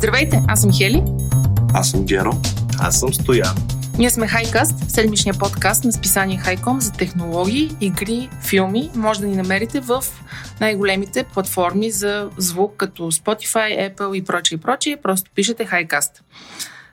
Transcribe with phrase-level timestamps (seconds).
[0.00, 1.02] Здравейте, аз съм Хели.
[1.74, 2.32] Аз съм Геро.
[2.78, 3.54] Аз съм Стоян.
[3.98, 8.90] Ние сме Хайкаст, седмичния подкаст на списание Хайком за технологии, игри, филми.
[8.94, 10.04] Може да ни намерите в
[10.60, 14.96] най-големите платформи за звук, като Spotify, Apple и прочие и прочие.
[14.96, 16.22] Просто пишете Хайкаст.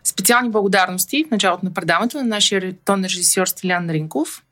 [0.03, 4.43] Специални благодарности в началото на предаването на нашия тон режисьор Стилян Ринков,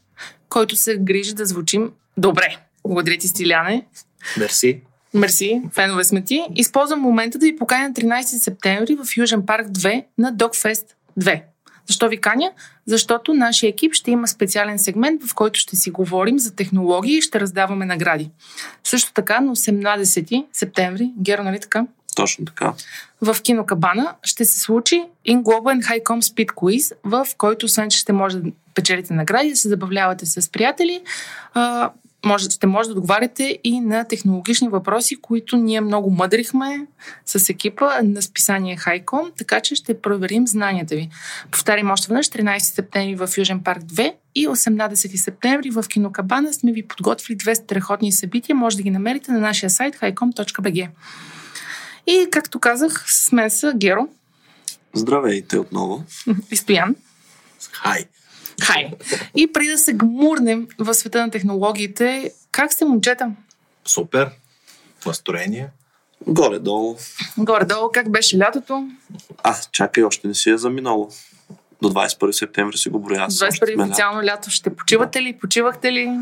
[0.50, 2.58] който се грижи да звучим добре.
[2.88, 3.86] Благодаря ти, Стиляне.
[4.38, 4.82] Мерси.
[5.16, 6.44] Мерси, фенове сме ти.
[6.56, 10.86] Използвам момента да ви поканя на 13 септември в Южен парк 2 на Dogfest
[11.20, 11.42] 2.
[11.88, 12.52] Защо ви каня?
[12.86, 17.22] Защото нашия екип ще има специален сегмент, в който ще си говорим за технологии и
[17.22, 18.30] ще раздаваме награди.
[18.84, 21.86] Също така на 18 септември, Геро, нали така?
[22.16, 22.74] Точно така.
[23.22, 27.98] В Кинокабана ще се случи In Global and Highcom Speed Quiz, в който освен, че
[27.98, 31.02] ще може да печелите награди, да се забавлявате с приятели,
[32.26, 36.88] може, ще може да отговаряте и на технологични въпроси, които ние много мъдрихме
[37.26, 41.10] с екипа на списание Хайком, така че ще проверим знанията ви.
[41.52, 46.72] Повтарям още веднъж, 13 септември в Южен парк 2 и 18 септември в Кинокабана сме
[46.72, 48.56] ви подготвили две страхотни събития.
[48.56, 50.90] Може да ги намерите на нашия сайт highcom.bg.
[52.08, 54.08] И, както казах, с мен са Геро.
[54.94, 56.04] Здравейте отново.
[56.52, 56.96] И Стоян.
[57.72, 58.06] Хай.
[58.62, 58.92] Хай!
[59.36, 63.32] И преди да се гмурнем в света на технологиите, как сте, момчета?
[63.86, 64.32] Супер.
[65.06, 65.70] Настроение.
[66.28, 66.98] Горе-долу.
[67.38, 68.90] Горе-долу, как беше лятото?
[69.44, 71.10] А, чакай, още не си е заминало.
[71.82, 73.28] До 21 септември си го броя.
[73.28, 74.50] 21 официално лято.
[74.50, 75.38] Ще почивате ли?
[75.42, 76.20] Почивахте ли?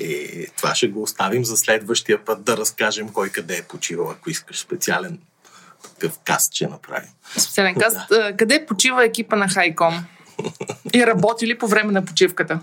[0.00, 4.30] И това ще го оставим за следващия път да разкажем кой къде е почивал, ако
[4.30, 5.18] искаш специален
[5.82, 7.08] такъв каст ще направим.
[7.38, 7.96] Специален каст.
[8.10, 8.36] Да.
[8.36, 10.04] Къде почива екипа на Хайком?
[10.94, 12.60] И работи ли по време на почивката?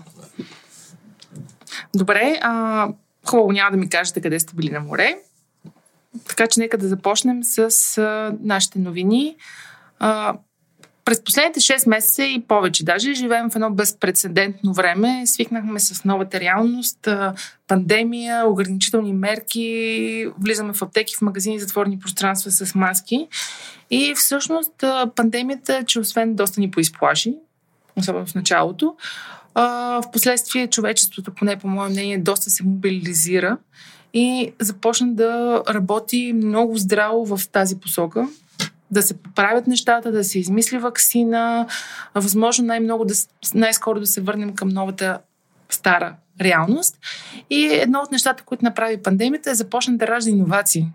[1.94, 2.88] Добре, а,
[3.26, 5.18] хубаво няма да ми кажете къде сте били на море.
[6.28, 7.58] Така че нека да започнем с
[7.98, 9.36] а, нашите новини.
[9.98, 10.34] А,
[11.04, 15.22] през последните 6 месеца и повече даже живеем в едно безпредседентно време.
[15.26, 17.08] Свикнахме с новата реалност,
[17.68, 23.28] пандемия, ограничителни мерки, влизаме в аптеки, в магазини, затворени пространства с маски.
[23.90, 24.84] И всъщност
[25.14, 27.34] пандемията, че освен доста ни поизплаши,
[27.96, 28.96] особено в началото.
[29.54, 29.64] А,
[30.02, 33.56] в последствие човечеството, поне по мое мнение, доста се мобилизира
[34.14, 38.28] и започна да работи много здраво в тази посока.
[38.90, 41.66] Да се поправят нещата, да се измисли вакцина,
[42.14, 43.14] възможно най-много да,
[43.54, 45.18] най-скоро да се върнем към новата
[45.70, 46.98] стара реалност.
[47.50, 50.86] И едно от нещата, които направи пандемията е започна да ражда иновации.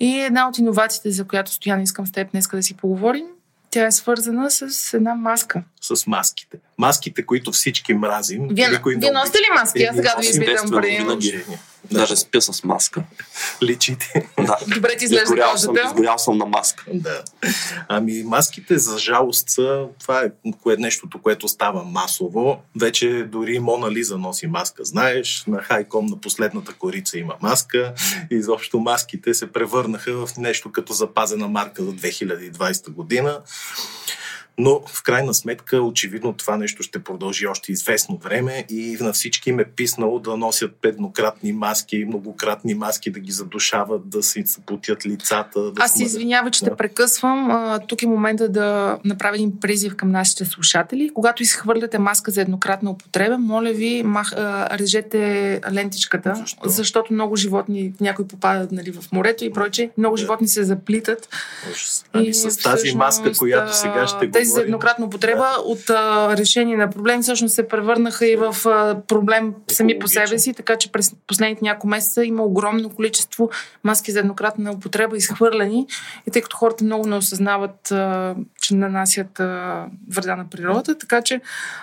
[0.00, 3.26] И една от иновациите, за която Стоян искам с теб днес да си поговорим,
[3.70, 5.62] тя е свързана с една маска.
[5.80, 6.58] С маските.
[6.78, 8.48] Маските, които всички мразим.
[8.50, 9.82] Вие, вие носите ли маски?
[9.82, 11.44] Аз сега да ви питам преди.
[11.90, 13.02] Даже спя с маска.
[13.62, 14.30] Личите.
[14.40, 14.56] Да.
[14.74, 16.84] Добре ти изглежда изгорял съм, изгорял съм на маска.
[16.92, 17.22] Да.
[17.88, 20.30] Ами маските за жалост са, това е
[20.62, 22.62] кое, нещото, което става масово.
[22.80, 24.84] Вече дори Мона Лиза носи маска.
[24.84, 27.94] Знаеш, на Хайком на последната корица има маска.
[28.30, 33.40] И изобщо маските се превърнаха в нещо като запазена марка за 2020 година.
[34.58, 39.50] Но в крайна сметка, очевидно, това нещо ще продължи още известно време и на всички
[39.50, 45.06] им е писнало да носят петнократни маски, многократни маски, да ги задушават, да си путят
[45.06, 45.72] лицата.
[45.72, 46.70] Да Аз се извинявам, че да.
[46.70, 47.50] те прекъсвам.
[47.50, 51.10] А, тук е момента да направя един призив към нашите слушатели.
[51.14, 56.68] Когато изхвърляте маска за еднократна употреба, моля ви, мах, а, режете лентичката, Защо?
[56.68, 60.20] защото много животни, някои попадат нали, в морето и проче, много да.
[60.20, 61.28] животни се заплитат.
[62.12, 65.62] Ами и с тази маска, която сега ще го тези за еднократна употреба да.
[65.62, 70.38] от а, решение на проблем всъщност се превърнаха и в а, проблем сами по себе
[70.38, 73.50] си, така че през последните няколко месеца има огромно количество
[73.84, 75.86] маски за еднократна употреба изхвърлени
[76.26, 81.22] и тъй като хората много не осъзнават, а, че нанасят а, вреда на природата, така
[81.22, 81.40] че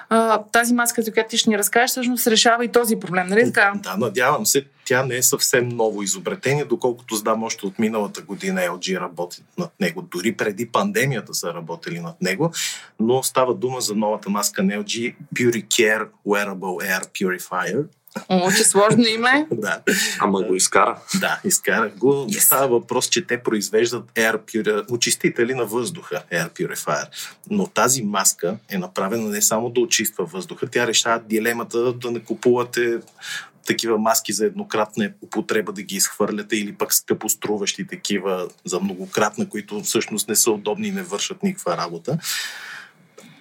[0.09, 3.53] а, тази маска, за която ти ще ни разкажеш, всъщност решава и този проблем, нали
[3.53, 3.73] така?
[3.83, 4.65] Да, надявам се.
[4.87, 9.71] Тя не е съвсем ново изобретение, доколкото знам още от миналата година LG работи над
[9.79, 10.01] него.
[10.01, 12.51] Дори преди пандемията са работили над него
[12.99, 17.85] но става дума за новата маска на LG Puricare Wearable Air Purifier.
[18.29, 19.47] О, че сложно име.
[19.51, 19.81] да.
[20.19, 20.99] Ама го изкара.
[21.19, 22.13] Да, изкара го.
[22.13, 22.39] Yes.
[22.39, 24.91] Става въпрос, че те произвеждат air puri...
[24.91, 27.07] очистители на въздуха, Air Purifier.
[27.49, 32.19] Но тази маска е направена не само да очиства въздуха, тя решава дилемата да не
[32.19, 32.99] купувате
[33.67, 39.81] такива маски за еднократна употреба да ги изхвърляте или пък скъпоструващи такива за многократна, които
[39.83, 42.17] всъщност не са удобни и не вършат никаква работа.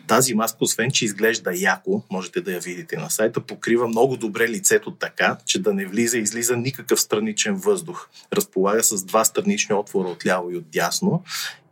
[0.07, 4.49] Тази маска, освен че изглежда яко, можете да я видите на сайта, покрива много добре
[4.49, 8.09] лицето така, че да не влиза и излиза никакъв страничен въздух.
[8.33, 11.23] Разполага с два странични отвора от ляво и от дясно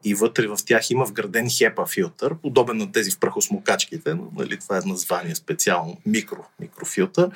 [0.05, 4.77] и вътре в тях има вграден HEPA филтър, подобен на тези в прахосмокачките, нали, това
[4.77, 7.31] е название специално, микро, микрофилтър.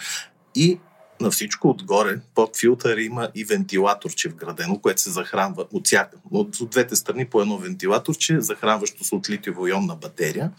[0.54, 0.78] И
[1.20, 6.60] на всичко отгоре, под филтър има и вентилаторче вградено, което се захранва от, всяка, от,
[6.60, 10.50] от двете страни по едно вентилаторче, захранващо се от литиево-ионна батерия.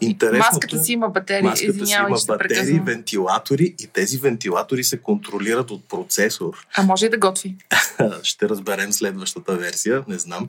[0.00, 4.98] Интересното, маската си има батерии, маската извинявай, си има батерии, вентилатори и тези вентилатори се
[4.98, 6.66] контролират от процесор.
[6.76, 7.56] А може и да готви.
[8.22, 10.48] Ще разберем следващата версия, не знам.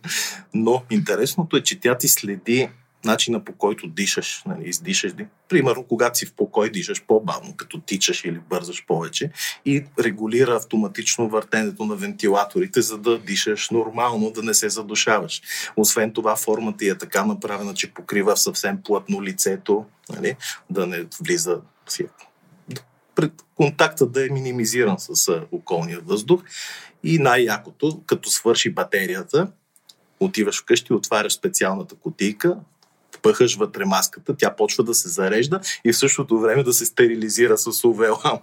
[0.53, 2.69] Но интересното е, че тя ти следи
[3.07, 5.11] начина по който дишаш, нали, издишаш.
[5.49, 9.31] Примерно, когато си в покой, дишаш по-бавно, като тичаш или бързаш повече
[9.65, 15.41] и регулира автоматично въртенето на вентилаторите, за да дишаш нормално, да не се задушаваш.
[15.77, 20.35] Освен това, формата е така направена, че покрива съвсем плътно лицето, нали,
[20.69, 21.61] да не влиза
[23.15, 26.43] пред контакта да е минимизиран с околния въздух.
[27.03, 29.51] И най-якото, като свърши батерията,
[30.19, 32.57] отиваш вкъщи, отваряш специалната кутийка,
[33.21, 37.57] пъхаш вътре маската, тя почва да се зарежда и в същото време да се стерилизира
[37.57, 38.41] с UV ламп,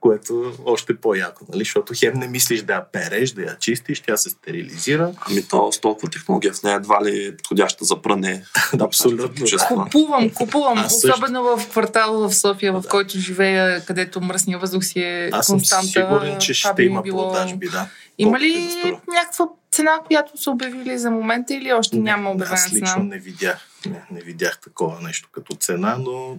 [0.00, 1.58] което още по-яко, нали?
[1.58, 5.12] защото хем не мислиш да я переш, да я чистиш, тя се стерилизира.
[5.30, 8.44] Ами то с толкова технология в нея едва ли е подходяща за пране.
[8.80, 9.46] Абсолютно.
[9.46, 9.76] Честно.
[9.84, 10.78] Купувам, купувам.
[10.78, 11.14] Аз също.
[11.14, 15.56] Особено в квартала в София, в който живея, където мръсния въздух си е Аз съм
[15.56, 15.86] константа.
[15.86, 17.32] сигурен, че ще има било...
[17.32, 17.88] продажби, да.
[18.18, 22.72] Има ли да някаква цена, която са обявили за момента или още няма обявена Аз
[22.72, 23.04] лично цена?
[23.04, 26.38] не видях, не, не видях такова нещо като цена, но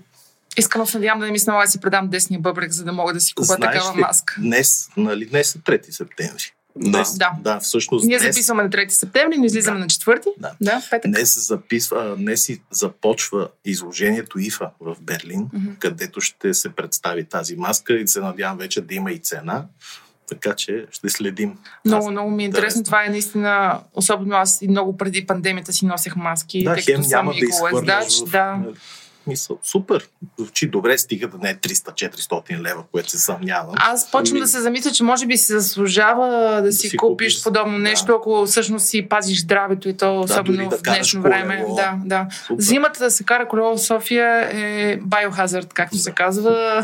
[0.57, 3.13] Искрено се надявам да не ми налага да си предам десния бъбрек, за да мога
[3.13, 4.35] да си купа знаеш такава ли, маска.
[4.39, 6.43] днес, нали, днес е 3 септември.
[6.75, 6.89] Да.
[6.91, 7.31] Днес, Да.
[7.39, 9.79] да, всъщност Ние днес, записваме на 3 септември, но излизаме Да.
[9.79, 10.23] на 4.
[10.37, 10.51] Да.
[10.61, 11.11] да петък.
[11.11, 15.71] Днес, записва, днес и започва изложението ИФА в Берлин, Мгм.
[15.79, 19.65] където ще се представи тази маска и се надявам вече да има и цена.
[20.29, 21.57] Така че ще следим.
[21.85, 22.67] Много, Аз- много ми е интересно.
[22.67, 22.83] интересно.
[22.83, 27.01] Това е наистина, особено аз и много преди пандемията си носех маски, Да, тъй хем
[27.01, 28.29] няма да изхвърляш в...
[28.31, 28.59] Да.
[29.27, 30.07] Мисъл, супер.
[30.37, 33.75] Звучи добре, стига да не е 300-400 лева, което се съмнявам.
[33.75, 36.27] Аз почвам Ами- да се замисля, че може би си заслужава
[36.61, 37.43] да си, си купиш, купиш.
[37.43, 37.79] подобно Да.
[37.79, 41.39] нещо, ако всъщност си пазиш здравето и то, особено дори да в днешно колело.
[41.39, 41.65] време.
[41.69, 42.27] Да, да.
[42.37, 42.61] Супер.
[42.63, 46.83] Зимата да се кара колело в София е биохазард, както се казва.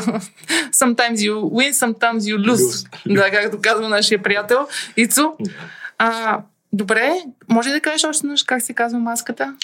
[0.72, 2.88] sometimes you win, sometimes you lose.
[3.08, 5.32] Да, както казва нашия приятел Ицо.
[5.40, 5.50] Да.
[5.98, 6.40] А,
[6.72, 7.12] добре,
[7.48, 9.54] може ли да кажеш още нещо как се казва маската?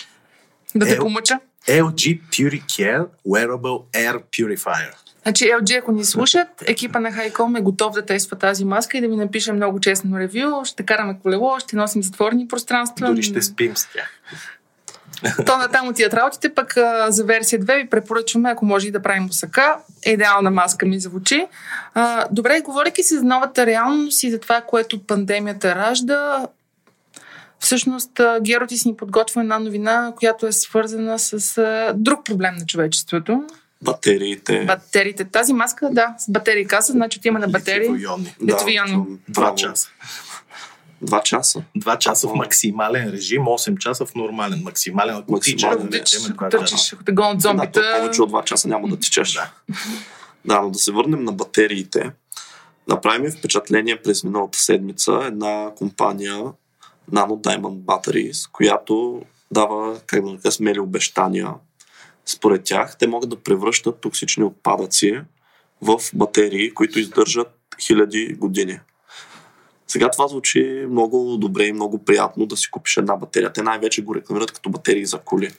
[0.75, 1.39] Да те Е, помъча.
[1.69, 4.93] LG Puricare Wearable Air Purifier.
[5.23, 9.01] Значи LG, ако ни слушат, екипа на Хайком е готов да тества тази маска и
[9.01, 10.65] да ми напише много честно ревю.
[10.65, 13.07] Ще караме колело, ще носим затворени пространства.
[13.07, 14.11] Дори ще спим с тях.
[15.47, 18.91] То на там отиват работите, пък а, за версия 2 ви препоръчваме, ако може и
[18.91, 19.77] да правим мусака.
[20.07, 21.47] Идеална маска ми звучи.
[21.95, 26.47] А, добре, говорейки си за новата реалност и за това, което пандемията ражда,
[27.61, 32.25] всъщност а, Геро ти си ни подготвя една новина, която е свързана с а, друг
[32.25, 33.43] проблем на човечеството.
[33.83, 34.65] Батериите.
[34.65, 35.25] Батериите.
[35.25, 37.89] Тази маска, да, с батерии каза, значи отиваме на батерии.
[37.89, 38.93] Литиево-ионни.
[38.93, 39.89] към Два часа.
[41.03, 41.63] Два часа.
[41.77, 44.63] Два часа в максимален режим, 8 часа в нормален.
[44.65, 45.79] Максимален, ако Максимален.
[45.79, 47.73] да Ако тичаш, търчиш, ако те гонят Да, зомбита.
[47.73, 49.33] то повече от два часа няма да тичаш.
[49.33, 49.51] Да.
[50.45, 52.11] Да, но да се върнем на батериите.
[52.89, 56.45] Направи ми впечатление през миналата седмица една компания
[57.13, 61.55] Nano Diamond Batteries, която дава, как да кажа, смели обещания.
[62.27, 65.21] Според тях, те могат да превръщат токсични отпадъци
[65.83, 68.81] в батерии, които издържат хиляди години.
[69.89, 73.53] Сега това звучи много добре и много приятно да си купиш една батерия.
[73.53, 75.51] Те най-вече го рекламират като батерии за коли.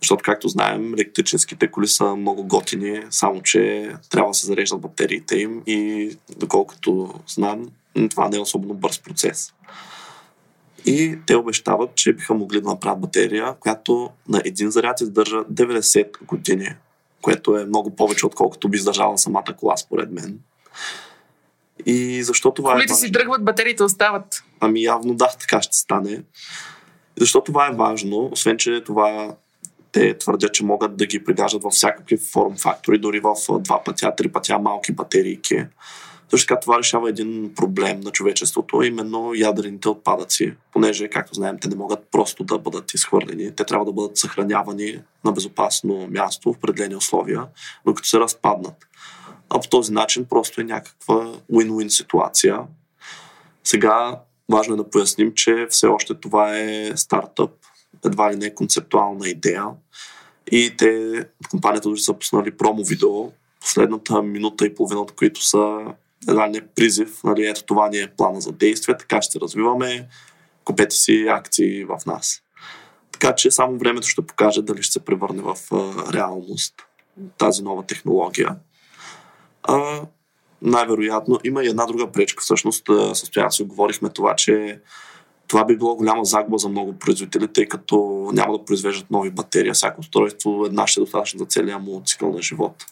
[0.00, 5.36] Защото, както знаем, електрическите коли са много готини, само че трябва да се зареждат батериите
[5.36, 7.68] им и доколкото знам,
[8.10, 9.54] това не е особено бърз процес.
[10.84, 16.24] И те обещават, че биха могли да направят батерия, която на един заряд издържа 90
[16.24, 16.74] години,
[17.22, 20.38] което е много повече, отколкото би издържала самата кола, според мен.
[21.86, 23.12] И защо това е Колите си важно?
[23.12, 24.44] дръгват, батериите остават.
[24.60, 26.22] Ами явно да, така ще стане.
[27.16, 28.28] Защо това е важно?
[28.32, 29.36] Освен, че това
[29.92, 34.16] те твърдят, че могат да ги пригаждат във всякакви форм фактори, дори в два пътя,
[34.16, 35.64] три пътя малки батерийки.
[36.30, 41.68] Също така това решава един проблем на човечеството, именно ядрените отпадъци, понеже, както знаем, те
[41.68, 43.54] не могат просто да бъдат изхвърлени.
[43.54, 47.46] Те трябва да бъдат съхранявани на безопасно място в определени условия,
[47.86, 48.74] докато се разпаднат.
[49.50, 52.60] А по този начин просто е някаква win-win ситуация.
[53.64, 54.20] Сега
[54.52, 57.50] важно е да поясним, че все още това е стартъп,
[58.04, 59.64] едва ли не е концептуална идея
[60.50, 65.78] И те, компанията дори са пуснали промо видео, последната минута и половина, от които са
[66.28, 70.08] не призив, нали, ето това ни е плана за действие, така ще се развиваме,
[70.64, 72.42] купете си акции в нас.
[73.12, 76.74] Така че само времето ще покаже дали ще се превърне в а, реалност
[77.38, 78.56] тази нова технология.
[79.62, 80.02] А,
[80.62, 82.42] най-вероятно има и една друга пречка.
[82.42, 84.80] Всъщност, състоянието си говорихме това, че
[85.48, 89.72] това би било голяма загуба за много производители, тъй като няма да произвеждат нови батерии.
[89.72, 92.84] Всяко устройство една ще е достатъчно за целия му цикъл на живот.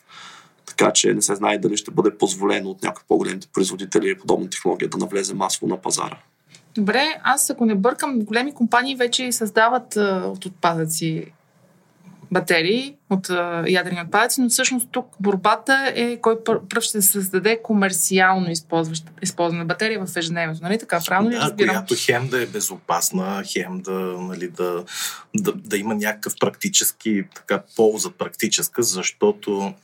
[0.76, 4.88] Така че не се знае дали ще бъде позволено от някои по-големите производители подобна технология
[4.88, 6.18] да навлезе масово на пазара.
[6.74, 11.32] Добре, аз ако не бъркам, големи компании вече създават а, от отпадъци
[12.32, 18.46] батерии, от а, ядрени отпадъци, но всъщност тук борбата е кой пръв ще създаде комерциално
[19.22, 20.62] използвана батерия в ежедневието.
[20.62, 21.00] Нали така?
[21.06, 21.74] Правилно да, ли разбирам?
[21.74, 24.84] която хем да е безопасна, хем да, нали, да,
[25.36, 29.74] да, да има някакъв практически така, полза практическа, защото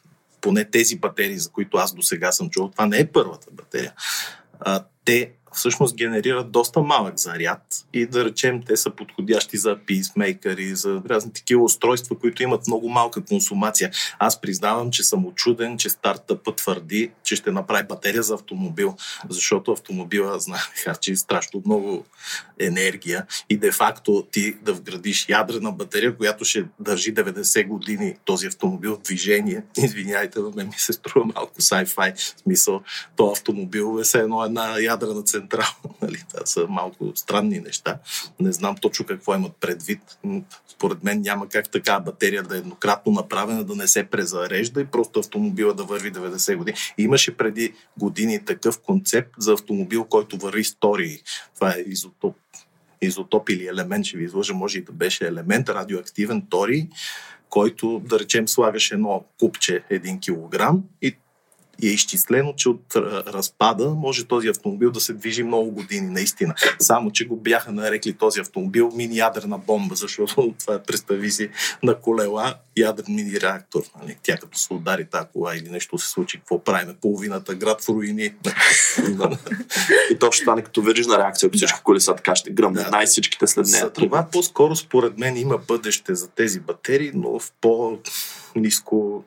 [0.41, 3.95] поне тези батерии, за които аз до сега съм чувал, това не е първата батерия.
[4.61, 7.63] А, те всъщност генерират доста малък заряд
[7.93, 12.89] и да речем те са подходящи за писмейкъри, за разни такива устройства, които имат много
[12.89, 13.91] малка консумация.
[14.19, 18.97] Аз признавам, че съм очуден, че стартъпът твърди, че ще направи батерия за автомобил,
[19.29, 22.05] защото автомобила, знае, харчи страшно много
[22.59, 28.97] енергия и де-факто ти да вградиш ядрена батерия, която ще държи 90 години този автомобил
[28.97, 29.63] в движение.
[29.77, 32.17] Извиняйте, но ми се струва малко sci-fi.
[32.17, 32.83] В смисъл,
[33.17, 35.69] то автомобил е все едно една ядрена централ.
[36.03, 36.25] Нали?
[36.35, 37.99] Това са малко странни неща.
[38.41, 40.01] Не знам точно какво имат предвид.
[40.69, 44.87] Според мен няма как така батерия да е еднократно направена, да не се презарежда и
[44.87, 46.77] просто автомобила да върви 90 години.
[46.99, 51.19] Имаше преди години такъв концепт за автомобил, който върви истории.
[51.55, 52.37] Това е изотоп
[53.03, 56.89] изотоп или елемент, ще ви изложа, може и да беше елемент, радиоактивен тори,
[57.49, 61.17] който, да речем, слагаш едно купче 1 кг и
[61.83, 66.55] и е изчислено, че от разпада може този автомобил да се движи много години, наистина.
[66.79, 71.51] Само, че го бяха нарекли този автомобил мини ядрена бомба, защото това е, представи си,
[71.83, 73.83] на колела ядрен мини реактор.
[74.03, 74.17] Нали?
[74.23, 76.95] Тя като се удари тази кола или нещо се случи, какво правиме?
[77.01, 78.23] Половината град в руини.
[80.11, 82.83] и то ще стане като на реакция, ако всички колеса така ще гръмне.
[82.83, 82.91] Да.
[82.91, 83.85] Най-всичките след нея.
[83.85, 89.25] За това по-скоро според мен има бъдеще за тези батерии, но в по-низко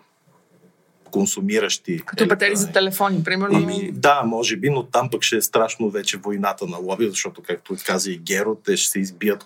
[1.12, 2.00] консумиращи.
[2.06, 3.58] Като батерии за телефони, примерно.
[3.58, 7.42] Ами, да, може би, но там пък ще е страшно вече войната на лоби, защото,
[7.42, 9.46] както каза и Геро, те ще се избият,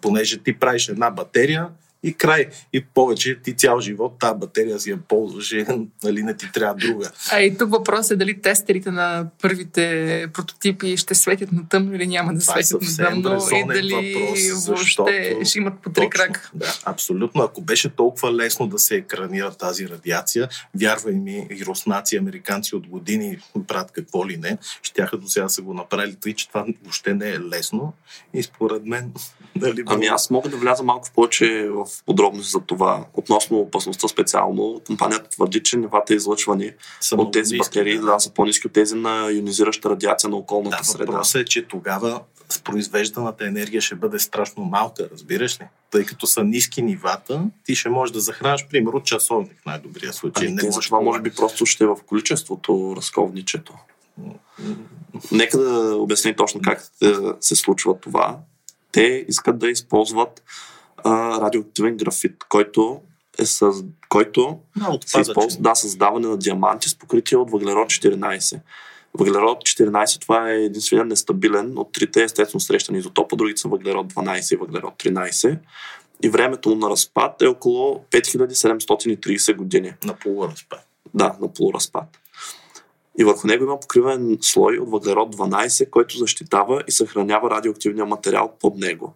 [0.00, 1.68] понеже ти правиш една батерия,
[2.06, 2.46] и край.
[2.72, 5.64] И повече ти цял живот тази батерия си я ползваш и
[6.04, 7.10] нали, не ти трябва друга.
[7.32, 12.06] А и тук въпрос е дали тестерите на първите прототипи ще светят на тъмно или
[12.06, 16.10] няма да Това е светят на тъмно и дали въпрос, въобще ще имат по три
[16.10, 16.50] крак.
[16.54, 17.42] Да, абсолютно.
[17.42, 20.48] Ако беше толкова лесно да се екранира тази радиация,
[20.80, 25.62] вярвай ми, и руснаци, американци от години правят какво ли не, щяха до сега са
[25.62, 27.92] го направили, тъй че това въобще не е лесно
[28.34, 29.12] и според мен...
[29.56, 33.04] Дали ами аз мога да вляза малко в повече в подробности за това.
[33.14, 38.06] Относно опасността специално, компанията твърди, че нивата излъчвани Само от тези батерии да.
[38.06, 41.12] да, са по-низки от тези на ионизираща радиация на околната да, среда.
[41.12, 45.64] Въпросът е, че тогава с произвежданата енергия ще бъде страшно малка, разбираш ли?
[45.90, 50.46] Тъй като са ниски нивата, ти ще можеш да захраниш, примерно, часовник в най-добрия случай.
[50.46, 53.74] Ами, не може това може би просто ще е в количеството разковничето.
[55.32, 56.90] Нека да обясни точно как
[57.40, 58.38] се случва това.
[58.96, 60.42] Те искат да използват
[60.96, 63.00] а, радиоактивен графит, който
[63.38, 63.70] е с,
[64.08, 64.58] който
[65.06, 68.60] се използва да, създаване на диаманти с покритие от въглерод 14.
[69.14, 74.54] Въглерод 14 това е единствено нестабилен от трите естествено срещани изотопа, другите са въглерод 12
[74.54, 75.58] и въглерод 13.
[76.22, 79.92] И времето му на разпад е около 5730 години.
[80.04, 80.86] На полуразпад.
[81.14, 82.04] Да, на полуразпад.
[83.18, 88.52] И върху него има покривен слой от въглерод 12, който защитава и съхранява радиоактивния материал
[88.60, 89.14] под него.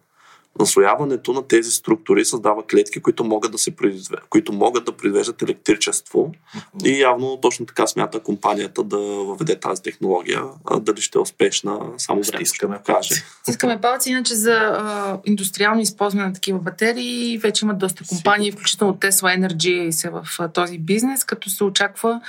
[0.59, 5.41] Наслояването на тези структури създава клетки, които могат да, се произвеждат, които могат да произвеждат
[5.41, 6.31] електричество.
[6.31, 6.87] Mm-hmm.
[6.87, 10.43] И явно точно така смята компанията да въведе тази технология.
[10.65, 13.15] А дали ще е успешна, само време ще каже.
[13.47, 18.93] Искаме палци, иначе за а, индустриално използване на такива батерии вече имат доста компании, включително
[18.93, 22.21] Tesla Energy се в а, този бизнес, като се очаква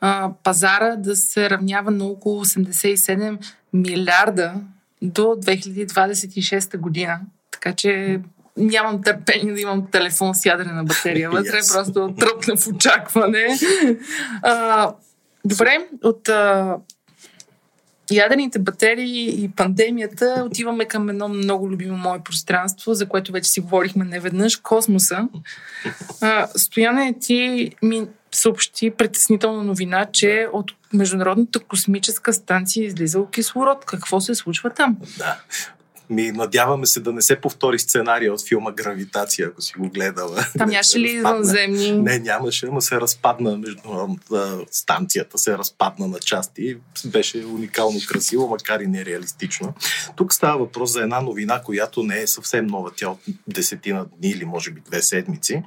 [0.00, 3.38] а, пазара да се равнява на около 87
[3.72, 4.54] милиарда
[5.02, 7.20] до 2026 година
[7.60, 8.20] така че
[8.56, 11.74] нямам търпение да имам телефон с ядрена батерия вътре, yes.
[11.74, 13.58] просто тръпна в очакване.
[14.42, 14.92] А,
[15.44, 16.76] добре, от а,
[18.10, 23.60] ядрените батерии и пандемията отиваме към едно много любимо мое пространство, за което вече си
[23.60, 25.28] говорихме неведнъж, космоса.
[26.20, 28.06] А, Стояне, ти ми
[28.38, 33.84] съобщи притеснителна новина, че от Международната космическа станция е излизал кислород.
[33.84, 34.96] Какво се случва там?
[35.18, 35.40] Да.
[36.10, 40.44] Ми, надяваме се да не се повтори сценария от филма Гравитация, ако си го гледала.
[40.58, 41.92] Там нямаше ли извънземни?
[41.92, 46.76] Не, нямаше, но се разпадна международната станцията, се разпадна на части.
[47.06, 49.74] Беше уникално красиво, макар и нереалистично.
[50.16, 52.90] Тук става въпрос за една новина, която не е съвсем нова.
[52.96, 55.62] Тя от десетина дни или може би две седмици,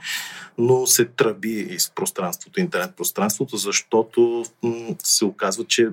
[0.57, 5.89] но се тръби из пространството, интернет пространството, защото м- се оказва, че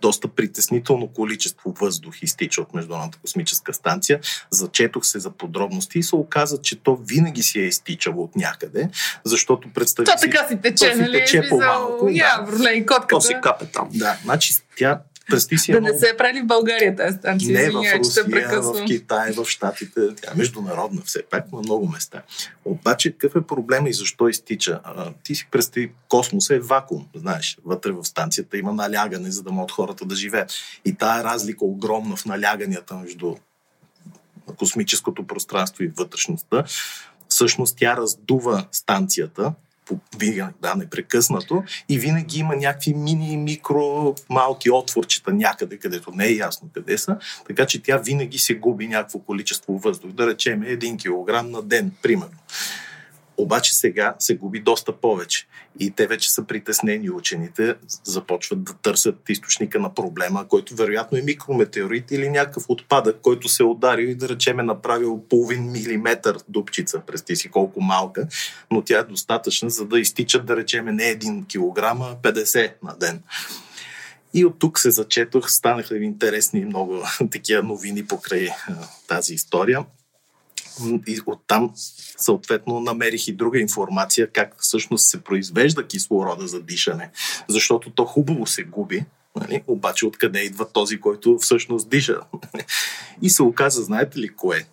[0.00, 4.20] доста притеснително количество въздух изтича от Международната космическа станция.
[4.50, 8.88] Зачетох се за подробности и се оказа, че то винаги си е изтичало от някъде,
[9.24, 11.12] защото представи То така си тече, то си нали?
[11.12, 12.04] тече по-малко.
[12.06, 12.10] Да.
[12.86, 13.06] котката.
[13.08, 13.88] То си капе там.
[13.92, 15.00] Да, значи тя
[15.32, 17.52] Представи си да не се е прави в България тази станция.
[17.52, 18.24] Не, Извиня, в Русия,
[18.62, 20.00] в Китай, в Штатите.
[20.22, 22.22] Тя е международна все пак на много места.
[22.64, 24.80] Обаче какъв е проблема и защо изтича?
[24.84, 27.58] А, ти си представи, космоса е вакуум, знаеш.
[27.64, 30.52] Вътре в станцията има налягане, за да могат хората да живеят.
[30.84, 33.36] И тая разлика огромна в наляганията между
[34.56, 36.64] космическото пространство и вътрешността,
[37.28, 39.52] всъщност тя раздува станцията,
[40.62, 46.68] да, непрекъснато и винаги има някакви мини, микро, малки отворчета някъде, където не е ясно
[46.74, 51.50] къде са, така че тя винаги се губи някакво количество въздух, да речем 1 кг
[51.50, 52.36] на ден, примерно.
[53.36, 55.46] Обаче сега се губи доста повече.
[55.80, 57.74] И те вече са притеснени учените,
[58.04, 63.62] започват да търсят източника на проблема, който вероятно е микрометеорит или някакъв отпадък, който се
[63.62, 68.26] е ударил и да речем е направил половин милиметър дупчица, представи си колко малка,
[68.70, 72.96] но тя е достатъчна, за да изтичат да речем не 1 кг, а 50 на
[72.96, 73.22] ден.
[74.34, 78.48] И от тук се зачетох, станаха интересни много такива новини покрай
[79.08, 79.84] тази история.
[81.06, 81.72] И оттам
[82.16, 87.10] съответно намерих и друга информация как всъщност се произвежда кислорода за дишане,
[87.48, 89.04] защото то хубаво се губи,
[89.40, 89.62] нали?
[89.66, 92.20] обаче откъде идва този, който всъщност диша.
[93.22, 94.66] И се оказа, знаете ли кое?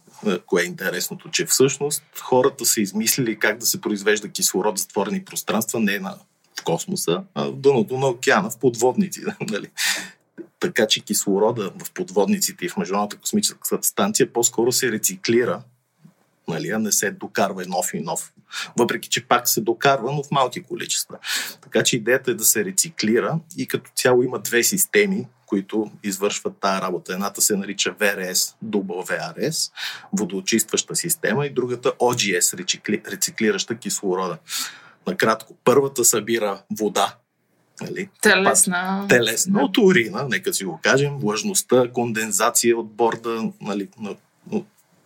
[0.46, 1.29] Кое е интересното?
[1.29, 6.15] Че всъщност хората са измислили как да се произвежда кислород в затворени пространства, не на
[6.60, 9.21] в космоса, а в дъното на океана, в подводници.
[9.50, 9.67] Нали?
[10.60, 15.62] Така че кислорода в подводниците и в Международната космическа станция по-скоро се рециклира
[16.49, 18.33] нали, а не се докарва и нов и нов.
[18.77, 21.17] Въпреки, че пак се докарва, но в малки количества.
[21.62, 26.57] Така че идеята е да се рециклира и като цяло има две системи, които извършват
[26.57, 27.13] тази работа.
[27.13, 29.71] Едната се нарича VRS, WRS,
[30.13, 34.38] водоочистваща система и другата OGS, рецикли, рециклираща кислорода.
[35.07, 37.15] Накратко, първата събира вода,
[37.81, 38.09] Нали?
[38.21, 39.05] Телесна.
[39.09, 44.15] Телесна от урина, нека си го кажем, влажността, кондензация от борда нали, на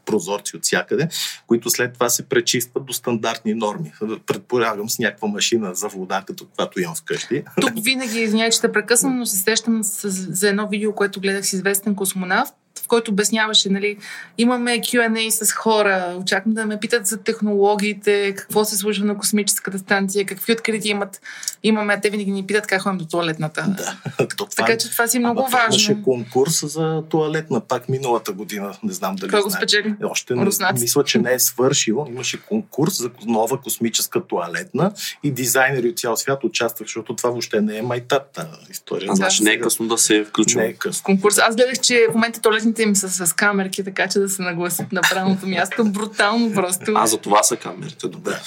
[0.06, 1.08] прозорци от всякъде,
[1.48, 3.94] които след това се пречистват до стандартни норми.
[4.26, 7.44] Предполагам с някаква машина за вода, като която имам вкъщи.
[7.62, 11.54] Тук винаги, извинявай, че те прекъсвам, но се срещам за едно видео, което гледах с
[11.54, 13.98] известен космонавт, в който обясняваше, нали,
[14.38, 19.80] имаме Q&A с хора, очаквам да ме питат за технологиите, какво се случва на космическата
[19.80, 21.22] станция, какви открития имат.
[21.64, 23.66] Имаме, а те винаги ни питат как ходим до туалетната.
[23.78, 23.96] Да.
[24.28, 25.74] То това, така че това си много Ама, важно.
[25.74, 29.96] Имаше конкурс за туалетна пак миналата година, не знам дали Кой го спечели?
[30.04, 32.06] Още не, мисля, че не е свършил.
[32.10, 34.92] Имаше конкурс за нова космическа туалетна
[35.24, 39.12] и дизайнери от цял свят участвах, защото това въобще не е майтап история.
[39.12, 40.58] А, значи не е късно да се включи.
[40.58, 41.04] Не е късно.
[41.04, 41.38] Конкурс.
[41.38, 44.92] Аз гледах, че в момента туалетните им са с камерки, така че да се нагласят
[44.92, 45.86] на правилното място.
[45.86, 46.94] Брутално просто.
[46.96, 48.40] А за това са камерите, добре.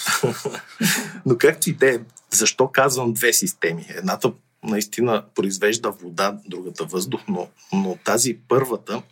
[1.27, 1.99] Но както и да е,
[2.31, 3.87] защо казвам две системи?
[3.89, 9.03] Едната наистина произвежда вода, другата въздух, но, но тази първата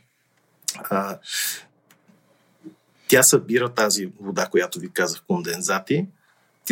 [0.91, 1.19] а,
[3.09, 6.07] тя събира тази вода, която ви казах, кондензати,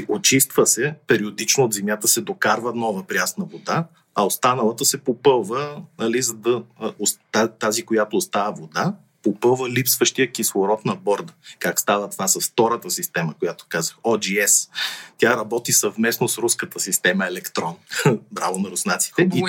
[0.08, 6.22] очиства се, периодично от земята се докарва нова прясна вода, а останалата се попълва, нали,
[6.22, 6.62] за да
[7.58, 11.32] тази, която остава вода, попълва липсващия кислород на борда.
[11.58, 14.68] Как става това с втората система, която казах, OGS.
[15.18, 17.76] Тя работи съвместно с руската система Електрон.
[18.32, 19.22] Браво на руснаците.
[19.22, 19.44] И,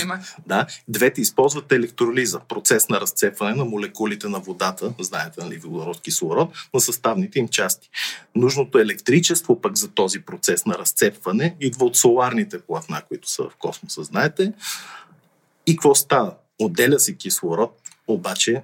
[0.48, 6.54] да, двете използват електролиза, процес на разцепване на молекулите на водата, знаете, нали, водород, кислород,
[6.74, 7.90] на съставните им части.
[8.36, 13.56] Нужното електричество пък за този процес на разцепване идва от соларните платна, които са в
[13.60, 14.54] космоса, знаете.
[15.68, 16.36] И какво става?
[16.60, 18.64] Отделя се кислород, обаче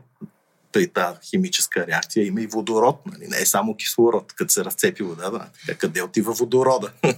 [0.72, 3.02] при тази химическа реакция има и водород.
[3.06, 3.28] Нали?
[3.28, 5.30] Не е само кислород, като се разцепи вода.
[5.30, 5.50] Да?
[5.66, 6.92] Така, къде отива водорода?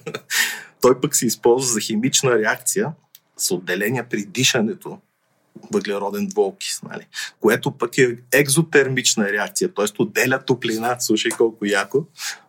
[0.82, 2.94] Той пък се използва за химична реакция
[3.38, 5.00] с отделения при дишането
[5.74, 7.08] въглероден двуокис, нали?
[7.40, 9.86] което пък е екзотермична реакция, т.е.
[10.00, 12.06] отделя топлина, слушай колко яко,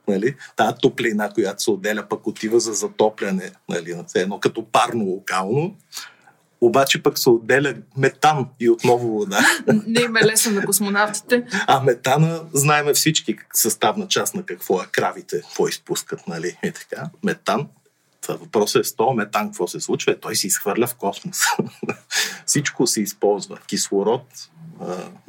[0.09, 0.37] нали?
[0.57, 4.05] Тая топлина, която се отделя, пък отива за затопляне, нали?
[4.15, 5.77] едно като парно локално,
[6.63, 9.41] обаче пък се отделя метан и отново вода.
[9.87, 11.45] Не им е лесно на космонавтите.
[11.67, 16.59] А метана, знаеме всички съставна част на какво е кравите, какво изпускат, нали?
[16.65, 17.11] И така.
[17.25, 17.69] Метан
[18.23, 20.13] това въпросът е с този метан, какво се случва?
[20.13, 21.47] Е, той се изхвърля в космоса.
[22.47, 23.59] Всичко се използва.
[23.67, 24.25] Кислород,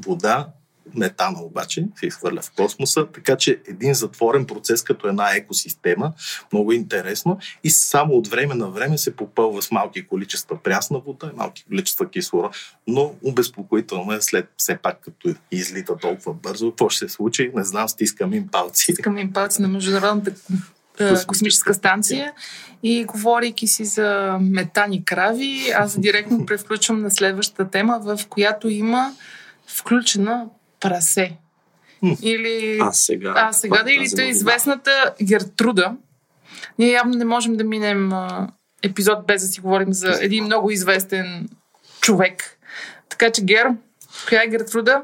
[0.06, 0.48] вода,
[0.96, 6.13] метана обаче се изхвърля в космоса, така че един затворен процес като една екосистема,
[6.54, 7.38] много интересно.
[7.63, 11.63] И само от време на време се попълва с малки количества прясна вода и малки
[11.63, 12.56] количества кислород,
[12.88, 17.63] но обезпокоително е след все пак като излита толкова бързо, какво ще се случи, не
[17.63, 18.84] знам, стискам им палци.
[18.84, 20.32] Стискам им палци на Международната
[20.98, 22.34] космическа, космическа станция.
[22.84, 29.13] И говорейки си за метани крави, аз директно превключвам на следващата тема, в която има
[29.67, 30.46] включена
[30.84, 31.38] прасе.
[32.22, 32.80] Или...
[32.82, 33.34] А сега.
[33.38, 35.96] А сега да или е известната Гертруда.
[36.80, 38.48] Ние явно не можем да минем а,
[38.84, 41.50] епизод без да си говорим за един много известен
[42.02, 42.60] човек.
[43.10, 43.67] Така че Гер,
[44.30, 45.04] коя е Гертруда?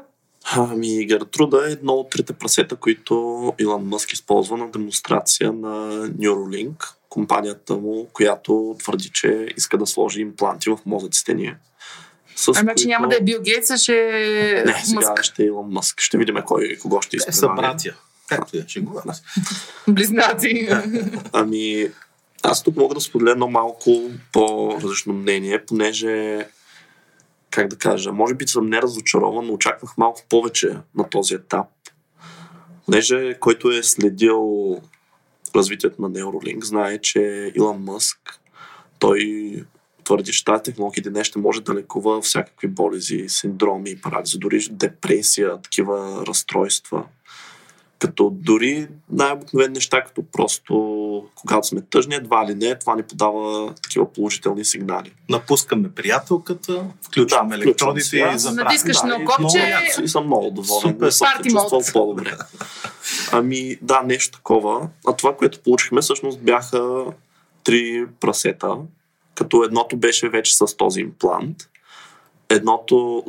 [0.56, 6.94] Ами, Гертруда е едно от трите прасета, които Илон Мъск използва на демонстрация на Neuralink,
[7.08, 11.54] компанията му, която твърди, че иска да сложи импланти в мозъците ни.
[12.40, 12.88] С ами, значи които...
[12.88, 15.22] няма да е Бил Гейтс, а ще е Не, сега Мъск.
[15.22, 16.00] ще е Илон Мъск.
[16.00, 17.56] Ще видим кой, кого ще изпълнява.
[17.56, 17.94] Са братя.
[18.28, 19.02] Както е, ще го
[19.88, 20.68] Близнаци.
[21.32, 21.90] ами,
[22.42, 26.46] аз тук мога да споделя едно малко по-различно мнение, понеже
[27.50, 31.66] как да кажа, може би съм неразочарован, но очаквах малко повече на този етап.
[32.86, 34.76] Понеже който е следил
[35.56, 38.40] развитието на Neuralink, знае, че Илон Мъск,
[38.98, 39.52] той
[40.10, 45.62] твърди, че тази технология днес ще може да лекува всякакви болези, синдроми, парализи, дори депресия,
[45.62, 47.04] такива разстройства.
[47.98, 50.74] Като дори най-обикновени неща, като просто
[51.34, 55.12] когато сме тъжни, едва ли не, това ни подава такива положителни сигнали.
[55.28, 58.62] Напускаме приятелката, включваме да, електродите и забравяме.
[58.62, 59.74] Натискаш да, на копче.
[60.04, 60.92] И, съм много доволен.
[60.92, 61.10] Супер.
[61.10, 62.36] Съм чувствал по-добре.
[63.32, 64.88] Ами да, нещо такова.
[65.06, 67.04] А това, което получихме, всъщност бяха
[67.64, 68.76] три прасета,
[69.40, 71.56] като едното беше вече с този имплант,
[72.48, 73.24] едното,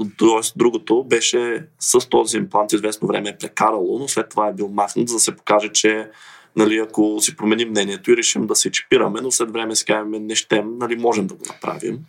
[0.55, 5.09] другото беше с този имплант известно време е прекарало, но след това е бил махнат,
[5.09, 6.09] за да се покаже, че
[6.55, 10.11] нали, ако си променим мнението и решим да се чипираме, но след време си кажем
[10.11, 11.99] не щем, нали, можем да го направим.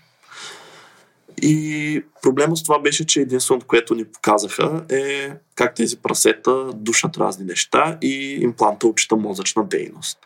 [1.42, 7.16] И проблема с това беше, че единственото, което ни показаха е как тези прасета душат
[7.16, 10.18] разни неща и импланта отчита мозъчна дейност.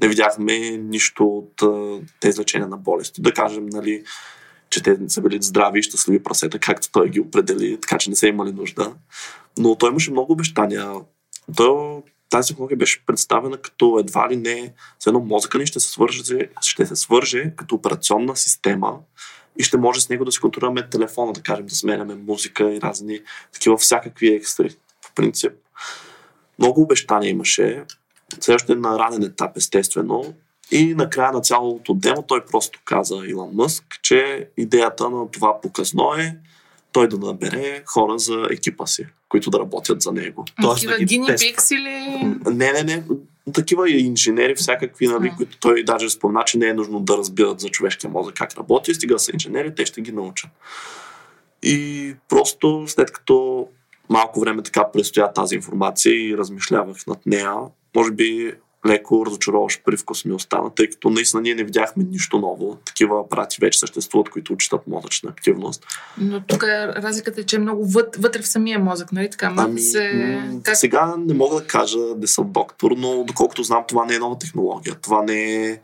[0.00, 1.62] Не видяхме нищо от
[2.20, 3.22] тези лечения на болести.
[3.22, 4.04] Да кажем, нали,
[4.70, 8.16] че те са били здрави и щастливи прасета, както той ги определи, така че не
[8.16, 8.94] са имали нужда.
[9.58, 10.94] Но той имаше много обещания.
[11.56, 15.88] Той, тази технология беше представена като едва ли не, с едно мозъка ни ще се
[15.88, 18.98] свърже, ще се свърже като операционна система
[19.58, 22.80] и ще може с него да си контролираме телефона, да кажем, да сменяме музика и
[22.80, 23.20] разни
[23.52, 24.70] такива всякакви екстри.
[25.00, 25.52] В принцип.
[26.58, 27.84] Много обещания имаше.
[28.40, 30.34] Също е на ранен етап, естествено.
[30.70, 36.14] И накрая на цялото демо той просто каза Илон Мъск, че идеята на това показно
[36.18, 36.36] е
[36.92, 40.44] той да набере хора за екипа си, които да работят за него.
[40.62, 41.90] Такива да гини пикс или...
[42.46, 43.04] Не, не, не.
[43.52, 45.36] Такива инженери, всякакви, нали, mm.
[45.36, 48.94] които той даже спомена, че не е нужно да разбират за човешкия мозък как работи,
[48.94, 50.50] стига са инженери, те ще ги научат.
[51.62, 53.68] И просто след като
[54.08, 57.54] малко време така предстоя тази информация и размишлявах над нея,
[57.96, 58.54] може би
[58.86, 62.76] леко разочароващ привкус ми остана, тъй като наистина ние не видяхме нищо ново.
[62.84, 65.86] Такива апарати вече съществуват, които отчитат мозъчна активност.
[66.18, 67.86] Но тук е, разликата е, че е много
[68.18, 69.54] вътре в самия мозък, нали така?
[69.56, 70.40] Ами, се...
[70.62, 70.76] как...
[70.76, 74.38] Сега не мога да кажа да съм доктор, но доколкото знам, това не е нова
[74.38, 74.94] технология.
[74.94, 75.80] Това не е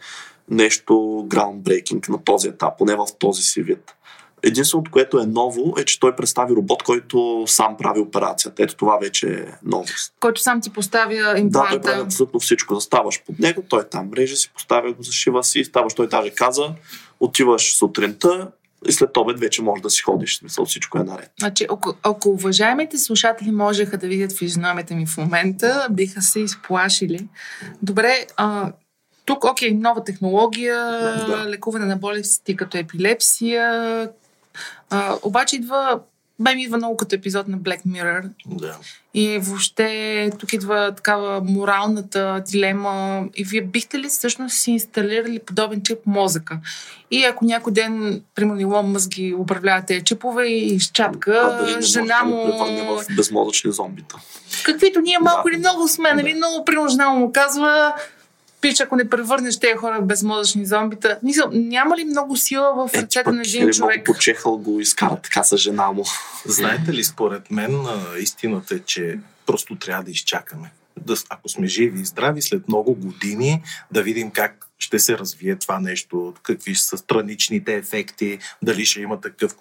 [0.50, 0.92] нещо
[1.28, 3.94] groundbreaking на този етап, поне в този си вид.
[4.42, 8.62] Единственото, което е ново, е, че той представи робот, който сам прави операцията.
[8.62, 10.12] Ето това вече е новост.
[10.20, 11.74] Който сам ти поставя импланта.
[11.74, 12.74] Да, той прави абсолютно всичко.
[12.74, 16.74] Заставаш под него, той там реже си, поставя го, зашива си, ставаш, той даже каза,
[17.20, 18.50] отиваш сутринта,
[18.88, 20.38] и след обед вече можеш да си ходиш.
[20.38, 21.30] Смисъл, всичко е наред.
[21.38, 27.28] Значи, ако, ако уважаемите слушатели можеха да видят физиономията ми в момента, биха се изплашили.
[27.82, 28.72] Добре, а,
[29.24, 30.76] тук, окей, нова технология,
[31.26, 31.44] да.
[31.48, 34.10] лекуване на болести като епилепсия,
[34.90, 36.00] а, обаче идва
[36.40, 38.28] бе ми идва много като епизод на Black Mirror.
[38.46, 38.76] Да.
[39.14, 43.24] И въобще тук идва такава моралната дилема.
[43.36, 46.58] И вие бихте ли всъщност си инсталирали подобен чип мозъка?
[47.10, 52.24] И ако някой ден, примерно Илон Мъск ги управлява тези чипове и изчатка, жена да
[52.24, 52.44] му...
[52.44, 54.16] превърне в безмозъчни зомбита.
[54.64, 55.50] Каквито ние малко Да.
[55.50, 56.32] или много сме, нали?
[56.32, 56.36] Да.
[56.36, 57.94] Много примерно жена му казва
[58.60, 61.18] Пич, ако не превърнеш тези хора в безмозъчни зомбита.
[61.22, 64.04] Мисъл, няма ли много сила в Е, ръцете на един човек?
[64.06, 66.04] почехал го изкара така с жена му.
[66.46, 67.86] Знаете ли, според мен
[68.20, 70.70] истината е, че просто трябва да изчакаме.
[71.00, 75.56] Да, ако сме живи и здрави, след много години да видим как ще се развие
[75.56, 79.54] това нещо, какви ще са страничните ефекти, дали ще има такъв...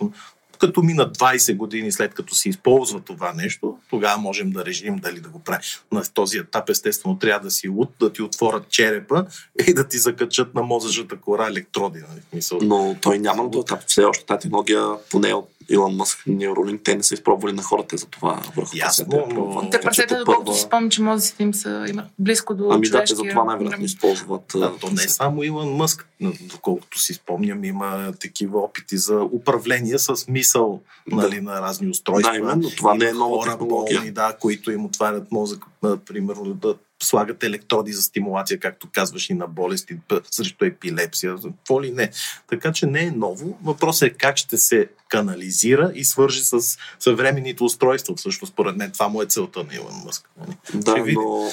[0.60, 5.20] Като минат 20 години след като се използва това нещо, тогава можем да режим дали
[5.20, 5.62] да го правим.
[5.91, 9.26] На този етап, естествено, трябва да си луд, да ти отворят черепа
[9.67, 12.00] и да ти закачат на мозъчната кора електроди.
[12.00, 12.41] Нали?
[12.62, 13.80] Но той няма на етап.
[13.88, 17.98] Все още тази технология, поне от Илон Мъск, Neuralink, те не са изпробвали на хората
[17.98, 19.68] за това върху Ясно.
[19.72, 23.04] Те прасета, те доколкото си спомням, че мозъците им са, имат близко до Ами да,
[23.04, 24.42] те за това най-вероятно използват.
[24.56, 26.08] Да, а, то не е само Илон Мъск,
[26.42, 32.32] доколкото си спомням, има такива опити за управление с мисъл нали, на разни устройства.
[32.32, 34.00] Да, именно, това не е Има нова хора технология.
[34.00, 35.66] Болни, да, които им отварят мозък,
[36.06, 39.98] примерно да слагат електроди за стимулация, както казваш, и на болести,
[40.32, 42.12] срещу епилепсия, какво ли не.
[42.50, 43.58] Така че не е ново.
[43.64, 48.16] Въпросът е как ще се канализира и свържи с съвременните устройства.
[48.16, 50.30] Всъщност, според мен, това му е целта на Илон Мъск.
[50.40, 50.58] нали?
[50.74, 51.50] Да, Ще но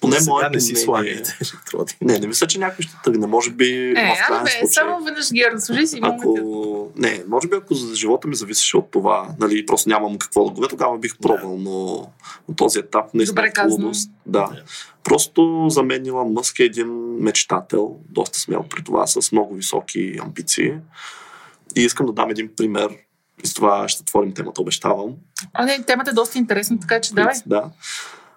[0.00, 1.94] поне Сега моето не си мнение- слагайте електроди.
[2.02, 3.26] Не, не мисля, че някой ще тръгне.
[3.26, 4.66] Може би Е, в абе, случай.
[4.68, 6.92] само веднъж ги разслужи си Ако...
[6.96, 10.50] Не, може би ако за живота ми зависеше от това, нали, просто нямам какво да
[10.50, 12.08] говоря, тогава бих пробвал, но
[12.48, 13.76] на този етап наистина Добре е казано.
[13.76, 14.10] трудност.
[14.26, 14.40] Да.
[14.40, 14.62] Да.
[15.04, 16.88] Просто за мен Илон Мъск е един
[17.20, 20.72] мечтател, доста смел при това, с много високи амбиции.
[21.76, 22.88] И искам да дам един пример.
[23.44, 25.10] И с това ще отворим темата, обещавам.
[25.52, 27.34] А, не, темата е доста интересна, така че давай.
[27.46, 27.70] Да.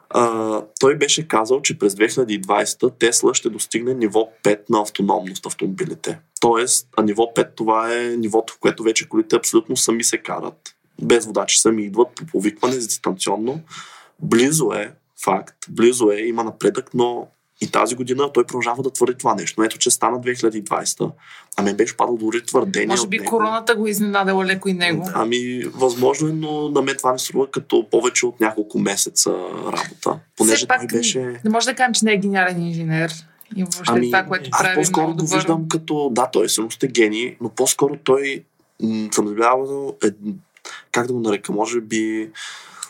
[0.10, 6.19] А, той беше казал, че през 2020 Тесла ще достигне ниво 5 на автономност автомобилите.
[6.41, 10.76] Тоест, а ниво 5 това е нивото, в което вече колите абсолютно сами се карат.
[11.02, 13.62] Без водачи сами идват по повикване дистанционно.
[14.19, 14.93] Близо е,
[15.24, 17.28] факт, близо е, има напредък, но
[17.62, 19.62] и тази година той продължава да твърди това нещо.
[19.62, 21.12] Но ето, че стана 2020,
[21.58, 25.10] а мен беше падал дори твърдение Може би короната го изненадала леко и него.
[25.13, 29.32] Ами, възможно е, но на мен това ми струва като повече от няколко месеца
[29.65, 30.19] работа.
[30.38, 31.19] Понеже Все пак той беше...
[31.19, 33.13] не може да кажем, че не е гениален инженер.
[33.56, 36.10] И въобще Ами, това, което аз прави е по-скоро го виждам като...
[36.12, 38.43] Да, той е сте гений, но по-скоро той
[38.82, 39.95] м- съм наблюдавал...
[40.04, 40.08] Е,
[40.91, 41.52] как да го нарека?
[41.52, 42.30] Може би...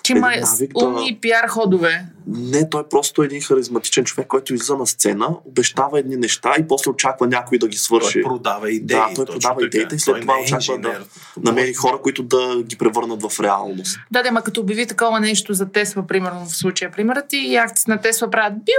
[0.04, 0.32] Че има
[0.76, 2.06] умни пиар ходове.
[2.32, 6.68] Не, той е просто един харизматичен човек, който излиза на сцена, обещава едни неща и
[6.68, 8.22] после очаква някой да ги свърши.
[8.22, 8.98] Той продава идеи.
[8.98, 9.66] Да, той точно продава така.
[9.66, 11.06] идеите и след Той това е очаква да инженер.
[11.44, 14.00] Намери хора, които да ги превърнат в реалност.
[14.12, 17.86] Да, да, ма като обяви такова нещо за Тесла, примерно в случая, примерът и акции
[17.88, 18.74] на Тесла правят бил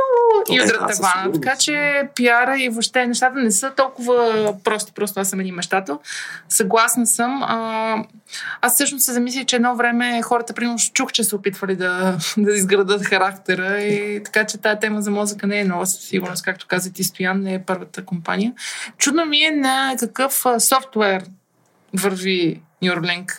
[0.50, 1.32] и Е, удрят да, със тавана.
[1.32, 5.98] Така че пиара и въобще нещата не са толкова прости, просто аз съм един мечтател.
[6.48, 7.42] Съгласна съм.
[7.42, 8.04] А,
[8.60, 12.52] аз всъщност се замислих, че едно време хората, примерно, чух, че се опитвали да, да
[12.52, 13.02] изградат
[13.40, 16.92] характера и така, че тази тема за мозъка не е нова със сигурност, както каза
[16.92, 18.52] ти Стоян, не е първата компания.
[18.98, 21.24] Чудно ми е на какъв софтуер
[21.94, 23.32] върви Neuralink.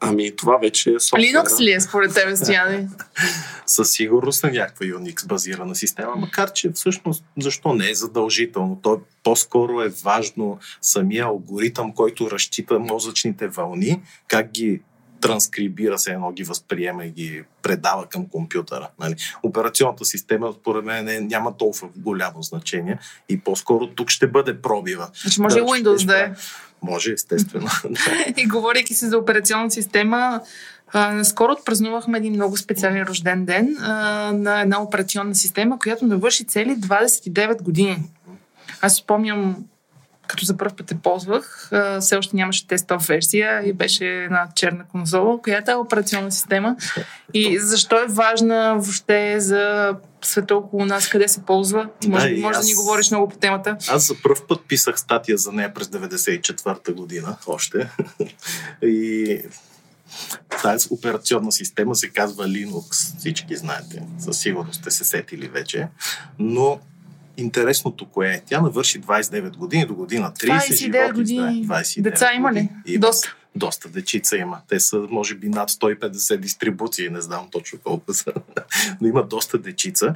[0.00, 1.38] Ами това вече е софтуера.
[1.38, 2.88] Linux ли е според тебе, Стояне?
[3.66, 8.80] със сигурност е някаква Unix базирана система, макар че всъщност защо не е задължително.
[8.82, 14.80] То по-скоро е важно самия алгоритъм, който разчита мозъчните вълни, как ги
[15.20, 18.88] транскрибира се едно, ги възприема и ги предава към компютъра.
[19.00, 19.14] Нали?
[19.42, 22.98] Операционната система, според мен, не, няма толкова голямо значение
[23.28, 25.08] и по-скоро тук ще бъде пробива.
[25.22, 26.30] Значи може и Да, Windows ще- да е.
[26.82, 27.68] Може, естествено.
[28.36, 30.40] И говорейки си за операционна система,
[30.92, 33.92] а, наскоро отпразнувахме един много специален рожден ден а,
[34.32, 38.02] на една операционна система, която навърши цели 29 години.
[38.80, 39.56] Аз спомням,
[40.26, 44.84] като за първ път я ползвах, все още нямаше тестов версия и беше една черна
[44.84, 46.76] конзола, която е операционна система.
[47.34, 51.88] И защо е важна въобще за света около нас, къде се ползва?
[52.06, 53.76] Може, Да, може да аз- ни говориш много по темата.
[53.88, 57.90] Аз за първ път писах статия за нея през 94-та година още.
[58.82, 59.38] И
[60.62, 63.18] тази операционна система се казва Linux.
[63.18, 64.02] Всички знаете.
[64.18, 65.88] Със сигурност сте се сетили вече.
[66.38, 66.80] Но
[67.36, 68.42] интересното кое е?
[68.46, 71.64] Тя навърши 29 години до година 30 29 животи, години.
[71.64, 71.82] знае.
[71.82, 72.68] 29 Деца има ли?
[72.86, 73.00] Има.
[73.00, 73.34] Доста.
[73.56, 74.60] Доста дечица има.
[74.68, 78.32] Те са, може би, над 150 дистрибуции, не знам точно колко са.
[79.00, 80.14] Но има доста дечица.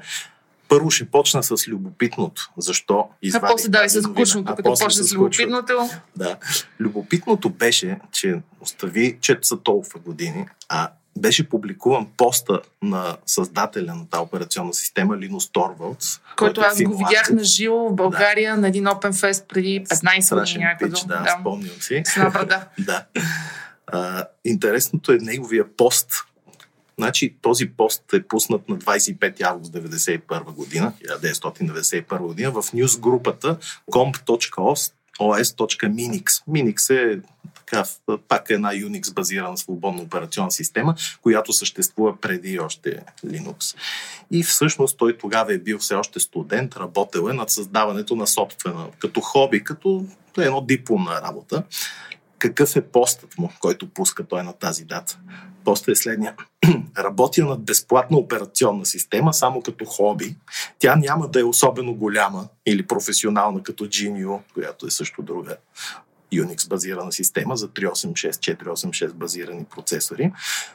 [0.69, 2.51] Първо ще почна с любопитното.
[2.57, 5.89] Защо извадих А после дай с скучното, като почне с любопитното.
[6.17, 6.37] Да.
[6.81, 14.09] Любопитното беше, че остави, че са толкова години, а беше публикуван поста на създателя на
[14.11, 16.21] тази операционна система Линус Торвалдс.
[16.37, 18.61] Който аз го видях на живо в България да.
[18.61, 20.93] на един Open Fest преди 15 години някъде.
[21.07, 22.03] Да, да, спомням си.
[22.07, 22.67] С да.
[22.79, 23.05] да.
[23.87, 26.13] А, интересното е неговия пост.
[26.99, 33.57] Значи този пост е пуснат на 25 август 1991 година, 1991 година в нюз групата
[33.93, 36.43] comp.os os.minix.
[36.49, 37.21] Minix е
[37.71, 37.89] така,
[38.29, 43.77] пак е една Unix базирана свободна операционна система, която съществува преди още Linux.
[44.31, 48.87] И всъщност той тогава е бил все още студент, работил е над създаването на собствена,
[48.99, 50.05] като хоби, като
[50.39, 51.63] едно дипломна работа.
[52.39, 55.19] Какъв е постът му, който пуска той на тази дата?
[55.65, 56.35] Постът е следния.
[56.99, 60.37] Работя над безплатна операционна система само като хоби.
[60.79, 65.57] Тя няма да е особено голяма или професионална като Genio, която е също друга
[66.33, 70.33] Unix базирана система за 386, 486 базирани процесори,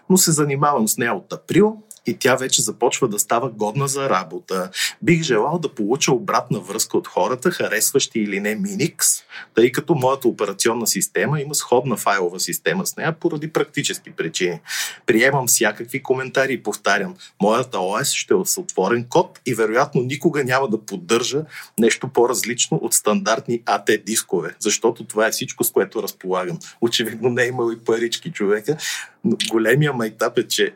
[0.09, 4.09] но се занимавам с нея от април и тя вече започва да става годна за
[4.09, 4.69] работа.
[5.01, 9.23] Бих желал да получа обратна връзка от хората, харесващи или не Minix,
[9.55, 14.59] тъй като моята операционна система има сходна файлова система с нея поради практически причини.
[15.05, 20.43] Приемам всякакви коментари и повтарям, моята ОС ще е с отворен код и вероятно никога
[20.43, 21.41] няма да поддържа
[21.79, 26.59] нещо по-различно от стандартни АТ дискове, защото това е всичко, с което разполагам.
[26.81, 28.77] Очевидно не е имал и парички човека,
[29.23, 30.75] но големия майтап е, че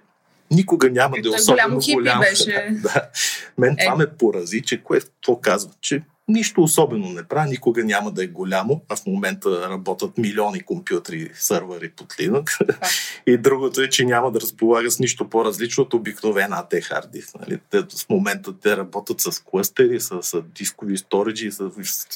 [0.51, 2.19] никога няма да е особено голям.
[2.19, 2.69] Беше.
[2.83, 3.09] да.
[3.57, 3.83] Мен е.
[3.83, 8.27] това ме порази, че което казва, че нищо особено не прави, никога няма да е
[8.27, 12.75] голямо, а в момента работят милиони компютри, сървъри под Linux.
[13.27, 17.23] и другото е, че няма да разполага с нищо по-различно от обикновена AT харди.
[17.39, 17.59] Нали?
[17.69, 21.69] Те, в момента те работят с клъстери, с, с дискови сториджи, с...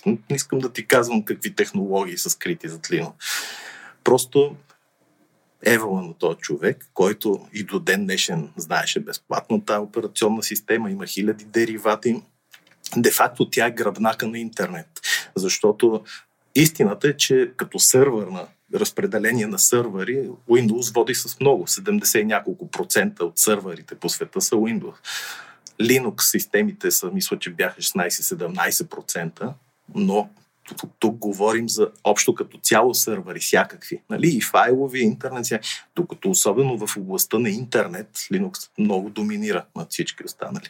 [0.06, 3.12] не искам да ти казвам какви технологии са скрити зад Linux.
[4.04, 4.56] Просто
[5.66, 11.06] евала на този човек, който и до ден днешен знаеше безплатно тази операционна система, има
[11.06, 12.22] хиляди деривати.
[12.98, 14.88] Де-факто тя е гръбнака на интернет,
[15.36, 16.04] защото
[16.56, 22.26] истината е, че като сървър на разпределение на сървъри, Windows води с много, 70 и
[22.26, 24.96] няколко процента от сървърите по света са Windows.
[25.82, 29.54] Linux системите са, мисля, че бяха 16-17%,
[29.96, 30.30] но
[30.64, 34.02] тук, тук говорим за общо като цяло сървъри, всякакви.
[34.10, 34.38] Нали?
[34.38, 35.46] И файлови, и интернет.
[35.96, 40.70] Докато особено в областта на интернет, Linux много доминира над всички останали.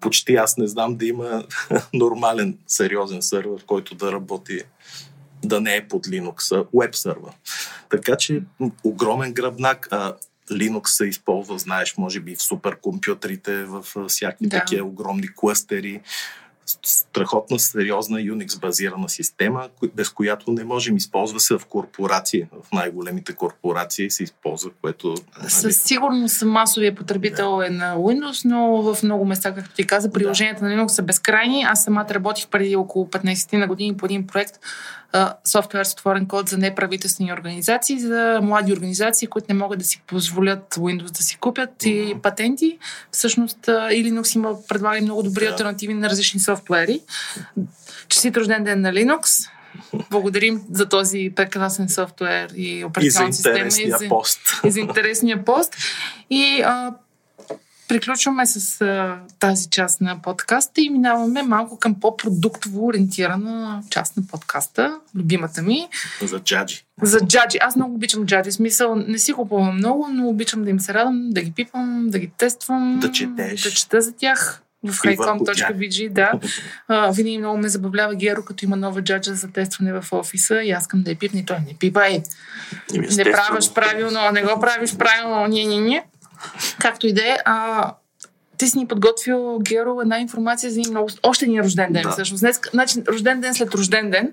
[0.00, 1.44] Почти аз не знам да има
[1.94, 4.60] нормален, сериозен сървър, който да работи
[5.44, 7.32] да не е под Linux, а веб сървър.
[7.90, 8.42] Така че
[8.84, 9.88] огромен гръбнак.
[9.90, 10.14] А,
[10.50, 14.58] Linux се използва, знаеш, може би в суперкомпютрите, в всякакви да.
[14.58, 16.00] такива огромни клъстери
[16.66, 20.96] страхотна, сериозна Unix базирана система, без която не можем.
[20.96, 25.14] Използва се в корпорации, в най-големите корпорации се използва, което...
[25.38, 25.50] Нали...
[25.50, 27.66] Със сигурност масовия потребител да.
[27.66, 30.70] е на Windows, но в много места, както ти каза, приложенията да.
[30.70, 31.64] на Linux са безкрайни.
[31.68, 34.58] Аз самата работих преди около 15 на години по един проект,
[35.44, 40.02] софтуер с отворен код за неправителствени организации, за млади организации, които не могат да си
[40.06, 42.18] позволят Windows да си купят mm-hmm.
[42.18, 42.78] и патенти.
[43.10, 45.52] Всъщност и Linux има предлага много добри yeah.
[45.52, 46.53] альтернативи на различни софтуери.
[48.08, 49.48] Честит рожден ден на Linux!
[50.10, 53.66] Благодарим за този прекрасен софтуер и операционна система.
[53.66, 54.40] И за пост.
[54.64, 55.76] И за интересния пост.
[56.30, 56.94] И а,
[57.88, 64.22] приключваме с а, тази част на подкаста и минаваме малко към по-продуктово ориентирана част на
[64.26, 65.88] подкаста, любимата ми.
[66.22, 66.84] За джаджи.
[67.02, 67.58] За джаджи.
[67.60, 68.52] Аз много обичам джаджи.
[68.52, 72.18] Смисъл, не си купувам много, но обичам да им се радвам, да ги пипам, да
[72.18, 72.98] ги тествам.
[73.00, 73.62] Да четеш.
[73.62, 76.32] Да чета за тях в highcom.bg, да.
[76.88, 80.70] А, винаги много ме забавлява Геро, като има нова джаджа за тестване в офиса и
[80.70, 82.22] аз искам да я пипне и той не пипай.
[83.16, 86.04] Не правиш правилно, не го правиш правилно, ние, ние, ние.
[86.78, 87.36] Както и да е,
[88.58, 91.08] ти си ни подготвил, Геро, една информация за много...
[91.22, 92.10] Още един рожден ден, да.
[92.10, 92.40] всъщност.
[92.40, 94.32] Днес, значи, рожден ден след рожден ден.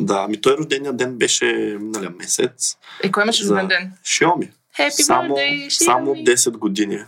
[0.00, 1.44] Да, ми той рождения ден беше
[1.80, 2.76] миналия месец.
[3.02, 3.92] Е, кой имаше рожден ден?
[4.04, 4.50] Xiaomi.
[4.78, 5.84] Happy само, birthday, Xiaomi.
[5.84, 6.98] Само 10 години.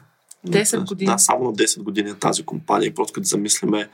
[0.46, 1.10] 10 години?
[1.10, 2.94] Да, само на 10 години е тази компания.
[2.94, 3.88] Просто като замислиме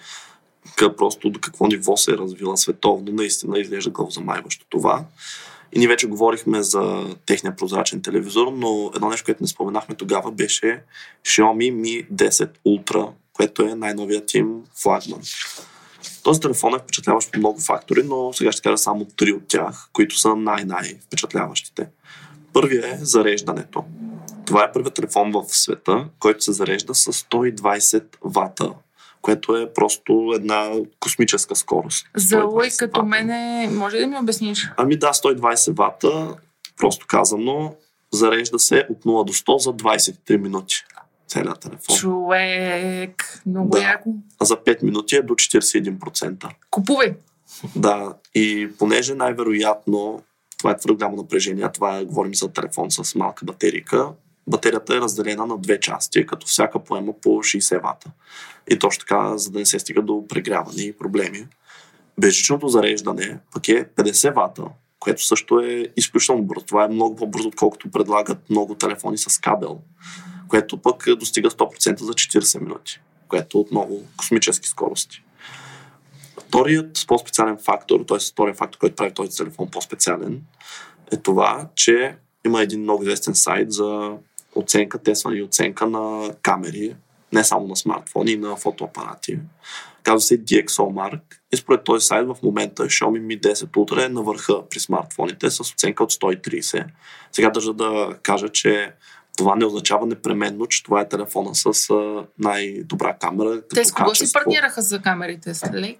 [0.96, 5.04] просто до какво ниво се е развила световно, наистина изглежда главозамайващо това.
[5.72, 10.30] И ние вече говорихме за техния прозрачен телевизор, но едно нещо, което не споменахме тогава,
[10.32, 10.82] беше
[11.24, 15.20] Xiaomi Mi 10 Ultra, което е най-новият им флагман.
[16.22, 19.88] Този телефон е впечатляващ по много фактори, но сега ще кажа само три от тях,
[19.92, 21.88] които са най-най-впечатляващите.
[22.52, 23.84] Първият е зареждането.
[24.50, 28.70] Това е първият телефон в света, който се зарежда с 120 вата
[29.22, 32.06] което е просто една космическа скорост.
[32.16, 34.70] За 120 лой като мене, може ли да ми обясниш?
[34.76, 36.36] Ами да, 120 вата,
[36.76, 37.74] просто казано,
[38.12, 40.76] зарежда се от 0 до 100 за 23 минути.
[41.28, 41.96] Целият телефон.
[41.96, 43.82] Човек, много Да.
[43.82, 44.14] яко.
[44.40, 46.48] А за 5 минути е до 41%.
[46.70, 47.14] Купувай.
[47.76, 50.22] Да, и понеже най-вероятно
[50.58, 54.08] това е твърде голямо напрежение, това е, говорим за телефон с малка батерика,
[54.50, 58.10] батерията е разделена на две части, като всяка поема по 60 вата.
[58.70, 61.46] И точно така, за да не се стига до прегряване и проблеми.
[62.20, 64.62] Безжичното зареждане пък е 50 вата,
[65.00, 66.66] което също е изключително бързо.
[66.66, 69.78] Това е много по-бързо, отколкото предлагат много телефони с кабел,
[70.48, 75.22] което пък достига 100% за 40 минути, което е отново космически скорости.
[76.40, 78.18] Вторият по-специален фактор, т.е.
[78.18, 80.42] вторият фактор, който прави този телефон по-специален,
[81.12, 84.12] е това, че има един много известен сайт за
[84.54, 86.96] оценка, тестване и оценка на камери,
[87.32, 89.38] не само на смартфони, и на фотоапарати.
[90.02, 91.20] Казва се DxOMark
[91.52, 95.50] и според този сайт в момента Xiaomi Mi 10 Ultra е на върха при смартфоните
[95.50, 96.84] с оценка от 130.
[97.32, 98.92] Сега държа да кажа, че
[99.36, 101.94] това не означава непременно, че това е телефона с
[102.38, 103.62] най-добра камера.
[103.74, 105.54] Те с кого си партнираха за камерите?
[105.54, 105.96] С Leica?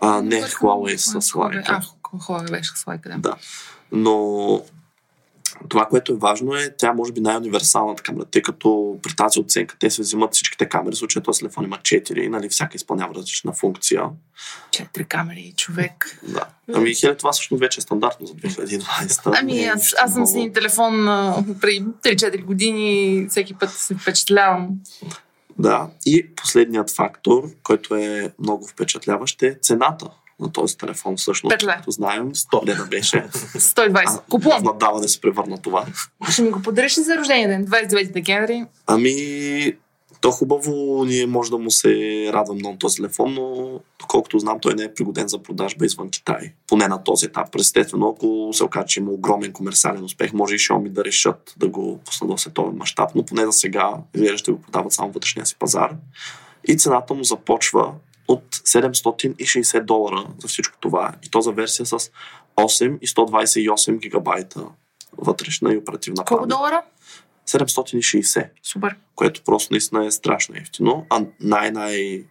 [0.00, 1.20] А, не, Huawei с.
[1.20, 1.64] Leica.
[1.68, 1.82] А,
[2.18, 3.18] Huawei беше с Leica, да.
[3.18, 3.36] Да.
[3.92, 4.62] Но
[5.68, 9.76] това, което е важно е, тя може би най-универсалната камера, тъй като при тази оценка
[9.78, 13.52] те се взимат всичките камери, в случая този телефон има 4, нали, всяка изпълнява различна
[13.52, 14.02] функция.
[14.70, 16.20] Четири камери, човек.
[16.22, 16.44] Да.
[16.74, 19.38] Ами, хеле, това всъщност вече е стандартно за 2020.
[19.40, 24.68] Ами аз, аз съм с един телефон а, преди 3-4 години, всеки път се впечатлявам.
[25.58, 25.88] Да.
[26.06, 30.06] И последният фактор, който е много впечатляващ, е цената
[30.40, 31.16] на този телефон.
[31.16, 31.72] Всъщност, Пет лева.
[31.72, 33.16] както знаем, 100 лена беше.
[33.36, 34.02] 120.
[34.06, 34.60] А, Купувам.
[34.60, 35.86] В надаване се превърна това.
[36.30, 37.66] Ще ми го подариш ли за рождения ден?
[37.66, 38.64] 29 декември.
[38.86, 39.72] Ами,
[40.20, 41.90] то хубаво ние може да му се
[42.32, 46.52] радвам много този телефон, но доколкото знам, той не е пригоден за продажба извън Китай.
[46.66, 47.54] Поне на този етап.
[47.54, 51.68] Естествено, ако се окаже, че има огромен комерциален успех, може и Xiaomi да решат да
[51.68, 55.46] го пуснат в световен мащаб, но поне за сега изглежда ще го продават само вътрешния
[55.46, 55.94] си пазар.
[56.68, 57.92] И цената му започва
[58.28, 61.14] от 760 долара за всичко това.
[61.22, 61.98] И то за версия с
[62.56, 64.64] 8 и 128 гигабайта
[65.18, 66.48] вътрешна и оперативна Колко памет.
[66.48, 66.82] долара?
[67.46, 68.96] 760 Супер.
[69.14, 72.24] което просто наистина е страшно ефтино, а най-най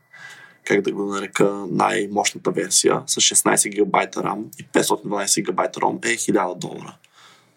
[0.63, 6.17] как да го нарека, най-мощната версия с 16 гигабайта RAM и 512 гигабайта ROM е
[6.17, 6.97] 1000 долара.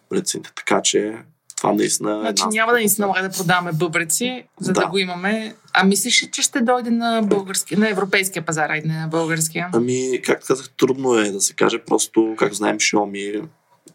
[0.08, 0.50] Прецените.
[0.54, 1.16] Така че
[1.58, 2.52] това наистина е Значи една...
[2.52, 4.80] няма да ни се налага да продаваме бъбреци, за да.
[4.80, 4.86] Да.
[4.86, 5.54] го имаме.
[5.72, 9.68] А мислиш ли, че ще дойде на, български, на европейския пазар, а не на българския?
[9.72, 13.42] Ами, както казах, трудно е да се каже, просто, както знаем, Xiaomi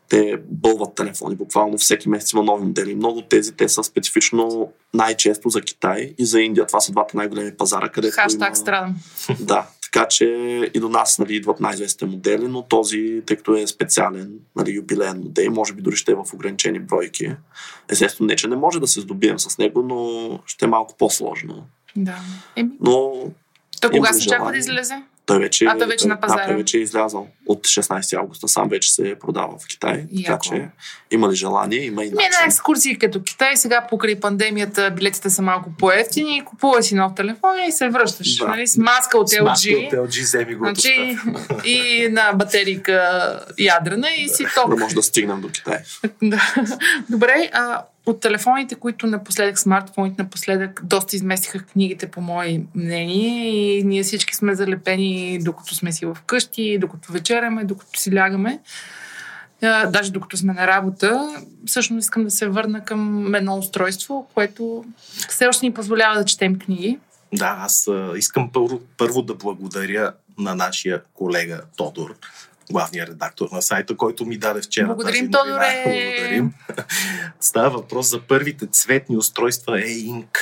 [0.09, 2.95] те бълват телефони, буквално всеки месец има нови модели.
[2.95, 6.65] Много тези те са специфично най-често за Китай и за Индия.
[6.65, 8.55] Това са двата най-големи пазара, където Хаштаг има...
[8.55, 8.95] страдам.
[9.39, 10.25] Да, така че
[10.73, 15.17] и до нас нали, идват най-известните модели, но този, тъй като е специален, нали, юбилеен
[15.17, 17.35] модел, може би дори ще е в ограничени бройки.
[17.89, 21.65] Естествено, не, че не може да се здобием с него, но ще е малко по-сложно.
[21.95, 22.17] Да.
[22.55, 23.13] Еми, Но
[23.81, 25.03] то кога се очаква да излезе?
[25.25, 26.41] Той вече, А, той вече на пазара.
[26.41, 28.47] Да, той вече е излязъл от 16 августа.
[28.47, 30.05] Сам вече се продава в Китай.
[30.17, 30.43] Така Яко.
[30.43, 30.67] че
[31.11, 32.29] има ли желание, има и начин.
[32.45, 37.71] екскурсия като Китай, сега покрай пандемията билетите са малко по-ефтини, купуваш си нов телефон и
[37.71, 38.37] се връщаш.
[38.37, 38.47] Да.
[38.47, 39.87] Нали, с маска от С маска LG.
[39.87, 40.65] от LG вземи го.
[40.65, 41.17] Значи,
[41.65, 44.69] и на батерийка ядрена и си ток.
[44.69, 45.77] Да може да стигнем до Китай.
[46.23, 46.53] Да.
[47.09, 53.83] Добре, а, от телефоните, които напоследък, смартфоните напоследък, доста изместиха книгите, по мое мнение, и
[53.83, 58.59] ние всички сме залепени, докато сме си вкъщи, докато вечеряме, докато си лягаме.
[59.61, 64.85] А, даже докато сме на работа, всъщност искам да се върна към едно устройство, което
[65.29, 66.99] все още ни позволява да четем книги.
[67.33, 72.15] Да, аз искам първо, първо да благодаря на нашия колега Тодор,
[72.73, 74.85] главният редактор на сайта, който ми даде вчера.
[74.85, 75.31] Благодарим.
[75.31, 75.83] Тодоре!
[75.85, 76.53] Благодарим.
[77.39, 80.37] Става въпрос за първите цветни устройства e-ink,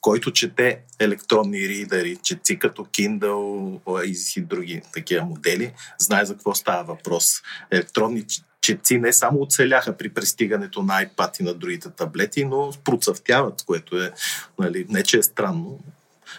[0.00, 4.04] който чете електронни ридери, четци като Kindle
[4.36, 5.72] и други такива модели.
[5.98, 7.32] Знае за какво става въпрос.
[7.70, 8.24] Електронни
[8.60, 14.02] четци не само оцеляха при пристигането на iPad и на другите таблети, но процъфтяват, което
[14.02, 14.12] е,
[14.58, 15.78] нали, не че е странно.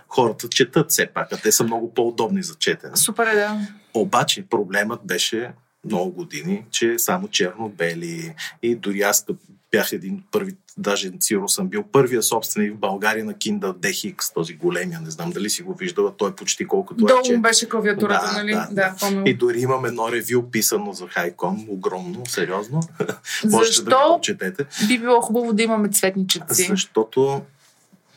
[0.08, 2.98] Хората четат все пак, а те са много по-удобни за четене.
[2.98, 3.68] Супер е, да.
[3.94, 5.52] Обаче проблемът беше
[5.86, 8.34] много години, че само черно-бели
[8.64, 9.26] и дори аз
[9.72, 14.34] бях един от първи, даже сигурно съм бил първия собственик в България на Kindle DX,
[14.34, 17.36] този големия, не знам дали си го виждала, той е почти колкото Долу е.
[17.36, 18.52] му беше клавиатурата, Да, нали?
[18.52, 19.24] да, да помня.
[19.26, 22.80] И дори имам едно ревю писано за Хайком, огромно, сериозно.
[23.46, 24.66] Можете да го Защо прочетете.
[24.88, 26.64] би било хубаво да имаме цветни четци?
[26.70, 27.42] Защото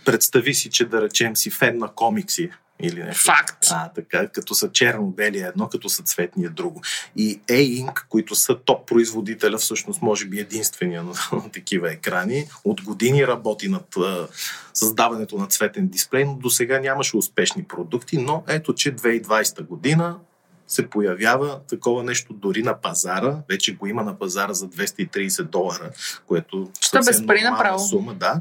[0.04, 2.50] представи си, че да речем си фен на комикси
[2.80, 3.24] или нещо.
[3.24, 3.66] Факт.
[3.70, 6.82] А, така, като са черно-бели е едно, като са цветни е друго.
[7.16, 12.82] И E-Ink, които са топ производителя, всъщност може би единствения на, на такива екрани, от
[12.82, 14.28] години работи над а,
[14.74, 20.18] създаването на цветен дисплей, но до сега нямаше успешни продукти, но ето, че 2020 година
[20.66, 23.36] се появява такова нещо дори на пазара.
[23.50, 25.90] Вече го има на пазара за 230 долара,
[26.26, 27.78] което Що без съвсем нормална направо.
[27.78, 28.40] сума, да.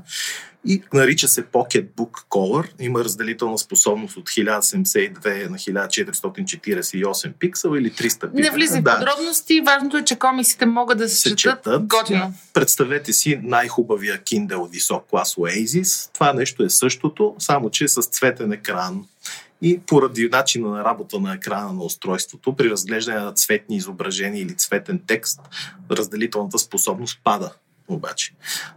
[0.65, 2.69] И нарича се Pocketbook Color.
[2.79, 8.31] Има разделителна способност от 1072 на 1448 пиксела или 300 пиксела.
[8.33, 8.99] Не влизай в да.
[8.99, 9.61] подробности.
[9.61, 11.87] Важното е, че комиксите могат да се, Се четат четат.
[11.87, 12.33] готино.
[12.53, 16.13] Представете си най-хубавия Kindle висок клас Oasis.
[16.13, 19.05] Това нещо е същото, само че с цветен екран.
[19.61, 24.55] И поради начина на работа на екрана на устройството, при разглеждане на цветни изображения или
[24.55, 25.41] цветен текст,
[25.91, 27.51] разделителната способност пада
[27.87, 28.31] обаче.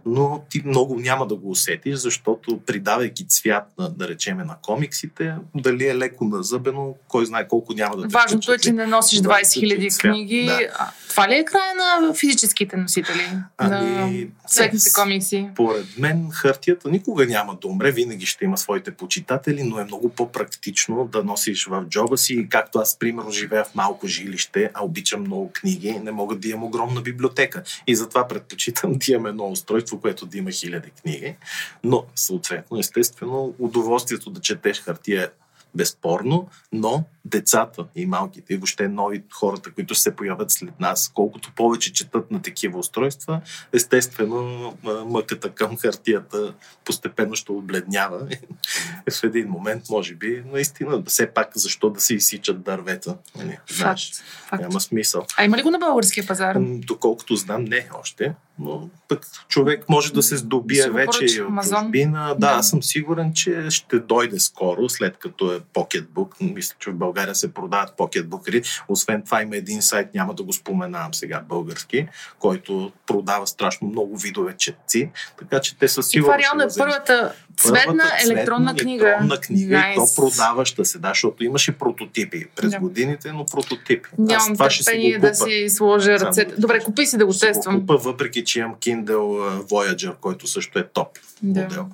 [0.05, 5.33] Но ти много няма да го усетиш, защото придавайки цвят, на, да речеме, на комиксите,
[5.55, 8.63] дали е леко назъбено, кой знае колко няма да те Важното е, впечатли.
[8.63, 10.11] че не носиш Да, 20 че 000 цвят.
[10.11, 10.45] книги.
[10.45, 10.59] Да.
[10.75, 13.21] А, Това ли е края на физическите носители?
[13.31, 15.49] на Ами, цветните с- комикси?
[15.53, 20.09] Според мен хартията никога няма да умре, винаги ще има своите почитатели, но е много
[20.09, 22.47] по-практично да носиш в джоба си.
[22.49, 26.63] Както аз, примерно, живея в малко жилище, а обичам много книги, не мога да имам
[26.63, 27.63] огромна библиотека.
[27.87, 31.35] И затова предпочитам да имам едно устройство, което да има хиляди книги.
[31.83, 35.27] Но, съответно, естествено, удоволствието да четеш хартия е
[35.75, 41.51] безспорно, но децата и малките, и въобще нови хората, които се появят след нас, колкото
[41.55, 43.41] повече четат на такива устройства,
[43.73, 44.73] естествено
[45.05, 46.53] мъката към хартията
[46.85, 48.27] постепенно ще обледнява.
[49.11, 53.17] в един момент, може би, наистина, все пак защо да се изсичат дървета?
[53.35, 54.29] Нали, знаеш, Факт.
[54.49, 54.61] Факт.
[54.61, 55.25] няма смисъл.
[55.37, 56.57] А има ли го на българския пазар?
[56.59, 61.63] Доколкото знам, не още, но пък човек може да се здобие го вече и от
[61.63, 62.35] чужбина.
[62.39, 66.53] Да, аз съм сигурен, че ще дойде скоро, след като е Pocketbook.
[66.53, 68.83] Мисля, че в България се продават Pocketbook.
[68.87, 72.07] Освен това има един сайт, няма да го споменавам сега, български,
[72.39, 76.67] който продава страшно много видове четци, така че те със И сигурност това реално е
[76.77, 79.07] първата цветна електронна книга.
[79.07, 80.15] Електронна книга и то Nice.
[80.15, 82.79] продаваща се, да, защото имаше прототипи през Да.
[82.79, 84.09] годините, но прототипи.
[84.11, 86.55] Аз Нямам това ще си го да си сложа ръцете.
[86.57, 87.79] Добре, купи си да го тествам.
[87.79, 89.15] купа, въпреки че имам Kindle
[89.61, 91.07] Voyager, който също е топ
[91.43, 91.61] Да.
[91.61, 91.85] модел.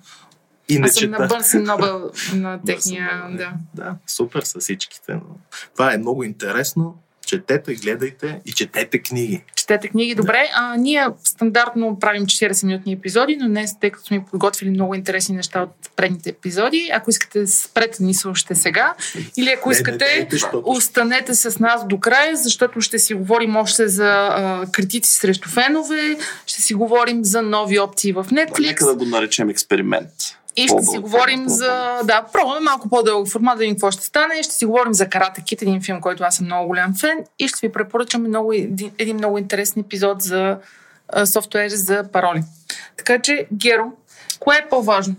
[0.69, 1.27] И не Аз съм на чета.
[1.27, 3.21] Бърсен Нобел на Бърсен техния...
[3.23, 3.83] Нобел, Да.
[3.83, 5.13] да, супер са всичките.
[5.13, 5.21] Но
[5.73, 6.95] това е много интересно.
[7.25, 9.43] Четете, гледайте и четете книги.
[9.55, 10.15] Четете книги.
[10.15, 15.35] Добре, а, ние стандартно правим 40-минутни епизоди, но днес, тъй като сме подготвили много интересни
[15.35, 18.93] неща от предните епизоди, ако искате да спрете да ни слушате сега,
[19.37, 23.13] или ако Не, не искате, дейте, защото- останете с нас до края, защото ще си
[23.13, 28.59] говорим още за а, критици срещу фенове, ще си говорим за нови опции в Netflix.
[28.59, 30.09] Нека да го наречем експеримент.
[30.55, 31.99] И ще си говорим за...
[32.03, 34.43] Да, пробваме малко по-дълъг формат, да видим какво ще стане.
[34.43, 37.17] Ще си говорим за Карата Кит, един филм, който аз съм много голям фен.
[37.39, 40.57] И ще ви препоръчаме много, един, един много интересен епизод за
[41.09, 42.43] а, софтуер за пароли.
[42.97, 43.91] Така че, Геро,
[44.39, 45.15] кое е по-важно?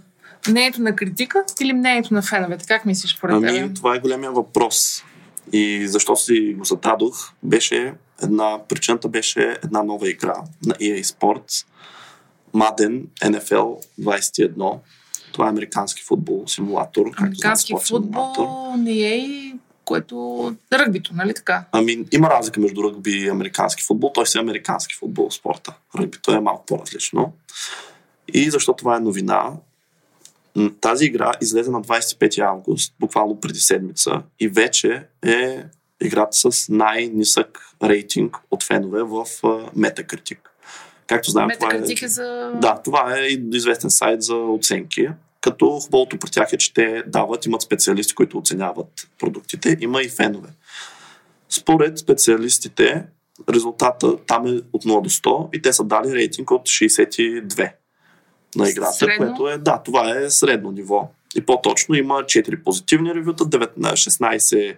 [0.49, 2.67] Мнението на критика или мнението на феновете?
[2.67, 3.51] Как мислиш според теб?
[3.51, 5.05] Ами, това е големия въпрос.
[5.53, 10.35] И защо си го зададох, беше една, причината беше една нова игра
[10.67, 11.67] на EA Sports,
[12.55, 14.79] Madden NFL 21.
[15.35, 17.07] Това е американски футбол симулатор.
[17.17, 18.43] Американски знаеш, спорт симулатор.
[18.43, 19.55] футбол не е и
[19.85, 20.57] което...
[20.73, 21.65] Ръгбито, нали така?
[21.73, 24.11] Ами, има разлика между ръгби и американски футбол.
[24.15, 25.75] Той си е американски футбол спорта.
[25.99, 27.33] Ръгбито е малко по-различно.
[28.35, 29.53] И защо това е новина?
[30.81, 35.65] Тази игра излезе на 25 август, буквално преди седмица, и вече е
[36.03, 39.27] играта с най-нисък рейтинг от фенове в
[39.77, 40.39] Metacritic.
[41.07, 42.09] Както знаем, това е...
[42.09, 42.53] За...
[42.55, 45.09] Да, това е известен сайт за оценки.
[45.41, 49.77] Като хубавото при тях е, че те дават, имат специалисти, които оценяват продуктите.
[49.81, 50.49] Има и фенове.
[51.49, 53.05] Според специалистите,
[53.51, 57.73] резултата там е от 0 до 100 и те са дали рейтинг от 62
[58.57, 59.27] на играта, Средно?
[59.27, 61.11] което е, да, това е средно ниво.
[61.37, 64.77] И по-точно има 4 позитивни ревюта, 9, на 16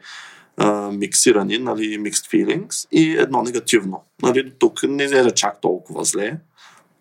[0.57, 4.03] а, миксирани, нали, mixed feelings и едно негативно.
[4.23, 6.37] Нали, до тук не изглежда чак толкова зле.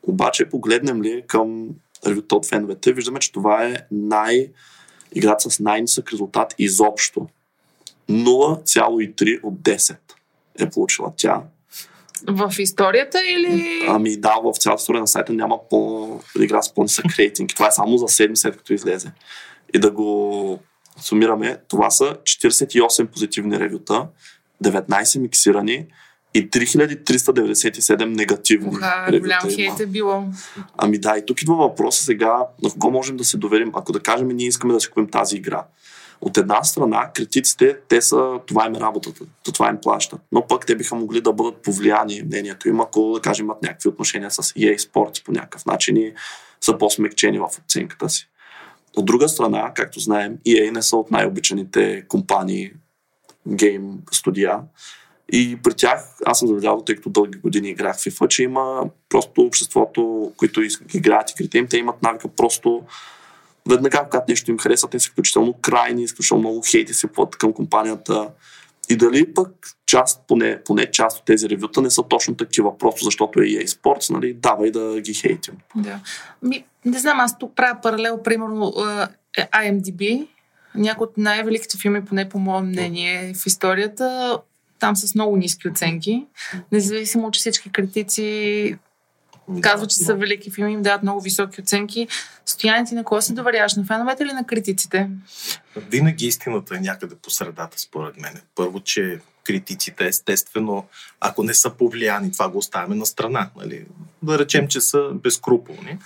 [0.03, 1.69] Обаче, погледнем ли към
[2.07, 4.51] ревюта от феновете, виждаме, че това е най...
[5.15, 7.27] играта с най-нисък резултат изобщо.
[8.09, 9.97] 0,3 от 10
[10.59, 11.41] е получила тя.
[12.27, 13.85] В историята или...
[13.87, 16.09] Ами да, в цялата история на сайта няма по...
[16.39, 17.49] игра с по-нисък рейтинг.
[17.49, 19.11] Това е само за 7 след като излезе.
[19.73, 20.59] И да го
[21.01, 24.07] сумираме, това са 48 позитивни ревюта,
[24.63, 25.85] 19 миксирани
[26.33, 29.55] и 3397 негативни Уха, ревюта голям има.
[29.55, 30.23] хейт е било.
[30.77, 33.99] Ами да, и тук идва въпроса сега, на кого можем да се доверим, ако да
[33.99, 35.63] кажем, ние искаме да си купим тази игра.
[36.21, 40.19] от една страна, критиците, те са, това им е работата, то това им плащат.
[40.31, 43.89] Но пък те биха могли да бъдат повлияни мнението им, ако, да кажем, имат някакви
[43.89, 46.13] отношения с EA Sports по някакъв начин и
[46.61, 48.27] са по-смекчени в оценката си.
[48.95, 52.71] От друга страна, както знаем, EA не са от най-обичаните компании,
[53.47, 54.59] гейм студия.
[55.31, 58.83] И при тях, аз съм забелязал, тъй като дълги години играх в FIFA, че има
[59.09, 60.61] просто обществото, които
[60.93, 62.83] играят игрите им, те имат навика просто
[63.69, 67.53] веднага, когато нещо им харесва, те са изключително крайни, изключително много хейти се плат към
[67.53, 68.29] компанията.
[68.89, 69.49] И дали пък
[69.86, 73.65] част, поне, поне част от тези ревюта не са точно такива, просто защото е EA
[73.65, 75.53] Sports, нали, давай да ги хейтим.
[75.75, 75.99] Да.
[76.41, 78.73] Ми, не знам, аз тук правя паралел, примерно
[79.38, 80.27] е IMDb,
[80.75, 84.39] някои от най-великите филми, поне по мое мнение, в историята,
[84.79, 86.25] там с много ниски оценки.
[86.71, 88.77] Независимо, че всички критици
[89.61, 92.07] казват, че са велики филми, им дават много високи оценки.
[92.45, 93.75] Стояните на кого се доверяваш?
[93.75, 95.09] На феновете или на критиците?
[95.75, 98.41] Винаги истината е някъде по средата, според мен.
[98.55, 100.85] Първо, че критиците, естествено,
[101.19, 103.49] ако не са повлияни, това го оставяме на страна.
[103.55, 103.85] Нали?
[104.23, 105.97] Да речем, че са безкруполни.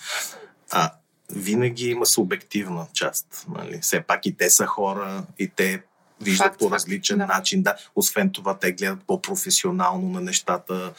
[0.71, 0.91] А
[1.31, 3.45] винаги има субективна част.
[3.49, 3.79] Нали?
[3.81, 5.81] Все пак и те са хора, и те
[6.21, 7.35] виждат факт, по различен факт, да.
[7.35, 7.61] начин.
[7.61, 7.75] Да.
[7.95, 10.93] Освен това, те гледат по-професионално на нещата,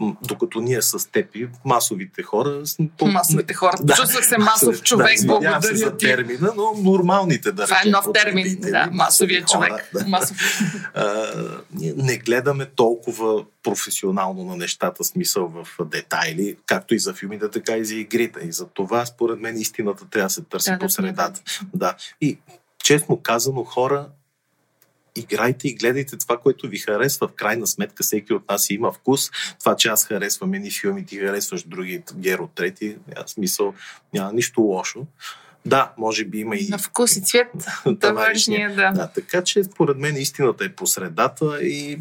[0.00, 2.62] докато ние с теб и масовите хора...
[2.98, 3.06] По...
[3.06, 3.76] Масовите хора.
[3.82, 3.94] Да.
[3.94, 8.06] Чувствах се масов човек, да, благодаря се за термина, но нормалните да Това е нов
[8.14, 9.70] термин, да, масовия човек.
[9.70, 10.08] Хора, да.
[10.08, 10.36] Масов.
[10.94, 11.32] А,
[11.80, 17.84] не гледаме толкова професионално на нещата, смисъл в детайли, както и за филмите, така и
[17.84, 18.40] за игрите.
[18.48, 21.40] И за това, според мен, истината трябва да се търси да, по средата.
[21.62, 21.96] Да, да.
[22.20, 22.38] И
[22.84, 24.08] честно казано, хора
[25.16, 27.28] играйте и гледайте това, което ви харесва.
[27.28, 29.30] В крайна сметка всеки от нас има вкус.
[29.60, 33.74] Това, че аз харесвам едни филми, ти харесваш други, Геро трети, няма смисъл,
[34.14, 35.06] няма нищо лошо.
[35.66, 36.68] Да, може би има и...
[36.68, 37.48] На вкус и цвет,
[38.00, 38.90] товаришния, да.
[38.90, 39.10] да.
[39.14, 41.98] Така че, според мен, истината е по средата и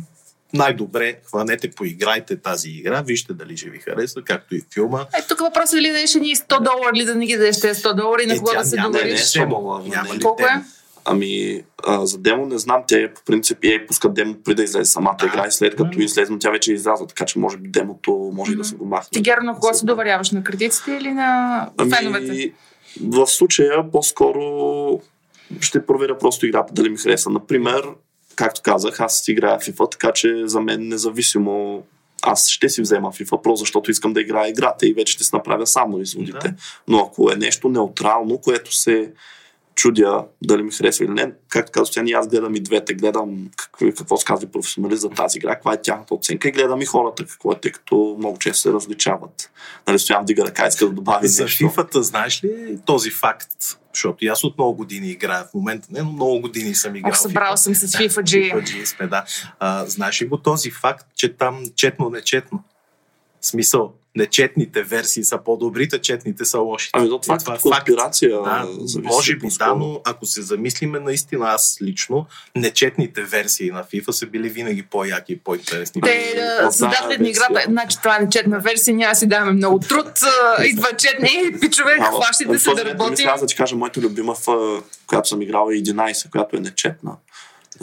[0.54, 5.06] най-добре хванете, поиграйте тази игра, вижте дали ще ви харесва, както и филма.
[5.20, 7.96] Е, тук въпросът е ли да ни 100 долара или да не ги дадеш 100
[7.96, 9.36] долара и на е, кого да се довериш?
[9.36, 10.64] Не, не, не, няма ли Колко е?
[11.06, 14.92] Ами, а, за демо не знам, те по принцип и пускат демо преди да излезе
[14.92, 16.04] самата игра и след като mm-hmm.
[16.04, 18.58] излезе, тя вече е излязла, така че може би демото може mm-hmm.
[18.58, 19.10] да се го махне.
[19.12, 20.32] Ти Геро, на кого се доверяваш?
[20.32, 22.54] На критиците или на ами, феновете?
[23.02, 25.02] В случая по-скоро
[25.60, 27.30] ще проверя просто играта дали ми хареса.
[27.30, 27.88] Например,
[28.36, 31.84] както казах, аз играя FIFA, така че за мен независимо
[32.26, 35.36] аз ще си взема FIFA, просто защото искам да играя играта и вече ще се
[35.36, 36.48] направя само изводите.
[36.48, 36.54] Да.
[36.88, 39.12] Но ако е нещо неутрално, което се
[39.76, 41.32] чудя дали ми харесва или не.
[41.50, 45.38] Както казвам, тя аз гледам и двете, гледам какво, какво се казва професионалист за тази
[45.38, 48.62] игра, каква е тяхната оценка и гледам и хората какво е, тъй като много често
[48.62, 49.52] се различават.
[49.88, 51.64] Нали, стоям вдига ръка, иска да добави За нещо.
[51.64, 53.50] FIFA знаеш ли този факт?
[53.94, 57.14] Защото и аз от много години играя в момента, не, но много години съм играл.
[57.14, 58.54] събрал съм с FIFA G.
[58.54, 59.26] FIFA G сме, да.
[59.60, 62.60] А, знаеш ли го този факт, че там четно-нечетно?
[63.42, 66.90] Смисъл, нечетните версии са по-добрите, четните са лоши.
[66.94, 68.30] Ами то това, това е конспирация.
[68.30, 68.68] Да,
[69.04, 74.26] може би да, но ако се замислиме наистина, аз лично, нечетните версии на FIFA са
[74.26, 76.02] били винаги по-яки и по-интересни.
[76.02, 80.20] Те да, създателят на играта, значи това е нечетна версия, няма си даваме много труд,
[80.66, 83.30] идва четни и пичове, хващите се да работим.
[83.30, 87.12] Аз да ти кажа, моята любима, в която съм играл е 11, която е нечетна.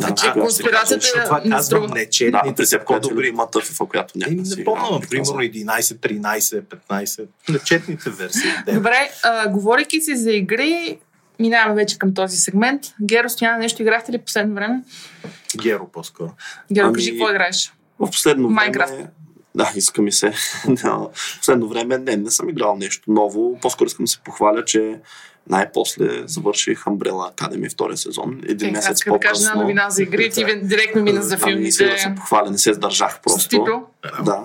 [0.00, 1.24] Значи да, конспирацията е...
[1.24, 4.32] Това казвам, не, че да, при теб по-добри има в която няма.
[4.32, 8.50] Не, не помня, примерно 11, 13, 15, нечетните версии.
[8.74, 10.98] Добре, а, говорейки си за игри,
[11.40, 12.82] минаваме вече към този сегмент.
[13.02, 14.82] Геро, Стояна, нещо играхте ли последно време?
[15.56, 16.30] Геро по-скоро.
[16.72, 17.72] Геро, ами, кажи какво играеш?
[17.98, 18.54] В последно време...
[18.54, 18.94] Майнкрафт.
[19.54, 20.32] Да, иска ми се.
[20.84, 23.58] в последно време не, не съм играл нещо ново.
[23.62, 25.00] По-скоро искам да се похваля, че
[25.50, 28.40] най-после завърших Umbrella Academy втория сезон.
[28.48, 29.18] Един е, месец по-късно.
[29.18, 31.88] Да кажа една новина за игри, ти директно мина за филмите.
[31.88, 33.66] Да се похваля, не се сдържах просто.
[34.24, 34.42] Да.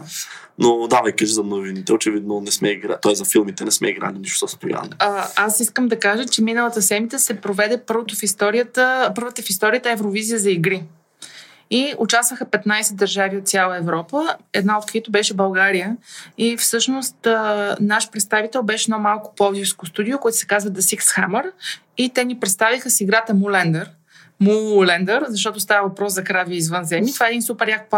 [0.59, 1.93] Но давай, кажи за новините.
[1.93, 2.97] Очевидно не сме играли.
[3.01, 4.89] Той за филмите не сме играли нищо състояние.
[4.99, 9.49] А, аз искам да кажа, че миналата седмица се проведе първото в историята, първата в
[9.49, 10.83] историята Евровизия за игри.
[11.69, 15.97] И участваха 15 държави от цяла Европа, една от които беше България.
[16.37, 17.27] И всъщност
[17.79, 21.51] наш представител беше едно малко пловдивско студио, което се казва The Six Hammer.
[21.97, 23.91] И те ни представиха с играта Мулендър.
[24.39, 27.13] Мулендър, защото става въпрос за крави извънземни.
[27.13, 27.89] Това е един супер як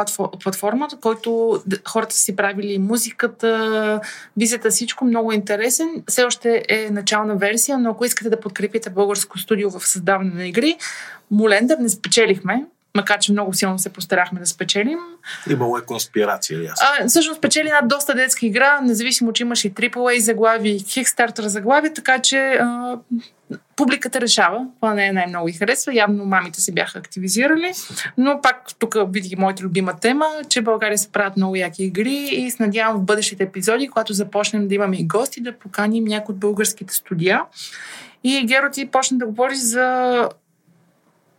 [0.44, 4.02] платформа, който хората си правили музиката,
[4.38, 6.04] визията, всичко много интересен.
[6.08, 10.46] Все още е начална версия, но ако искате да подкрепите българско студио в създаване на
[10.46, 10.78] игри,
[11.32, 12.66] Мулендър не спечелихме,
[12.96, 15.00] макар че много силно се постарахме да спечелим.
[15.50, 16.88] Имало е конспирация, ясно.
[17.02, 21.46] А, всъщност спечели една доста детска игра, независимо, че имаше и AAA заглави, и Kickstarter
[21.46, 22.98] заглави, така че а,
[23.76, 24.66] публиката решава.
[24.76, 25.96] Това не е най-много и харесва.
[25.96, 27.72] Явно мамите се бяха активизирали.
[28.18, 32.30] Но пак тук видих моята любима тема, че в България се правят много яки игри
[32.32, 36.34] и се надявам в бъдещите епизоди, когато започнем да имаме и гости, да поканим някои
[36.34, 37.42] от българските студия.
[38.24, 40.30] И Геро, ти почна да говориш за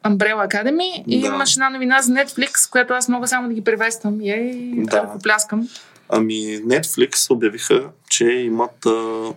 [0.09, 1.27] Umbrella Academy и Да.
[1.27, 5.03] имаш една новина за Netflix, която аз мога само да ги приветствам и ей, да.
[5.03, 5.69] Ръкопляскам.
[6.09, 6.35] Ами,
[6.67, 9.33] Netflix обявиха, че имат а,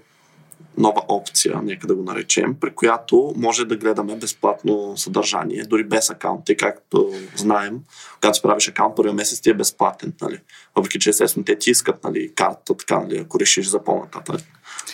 [0.77, 6.09] нова опция, нека да го наречем, при която може да гледаме безплатно съдържание, дори без
[6.09, 7.79] акаунти, както знаем.
[8.21, 10.39] Когато си правиш акаунт, първия месец ти е безплатен, нали?
[10.75, 14.41] Въпреки, че естествено те ти искат нали, карта, така, нали, ако решиш за по-нататък.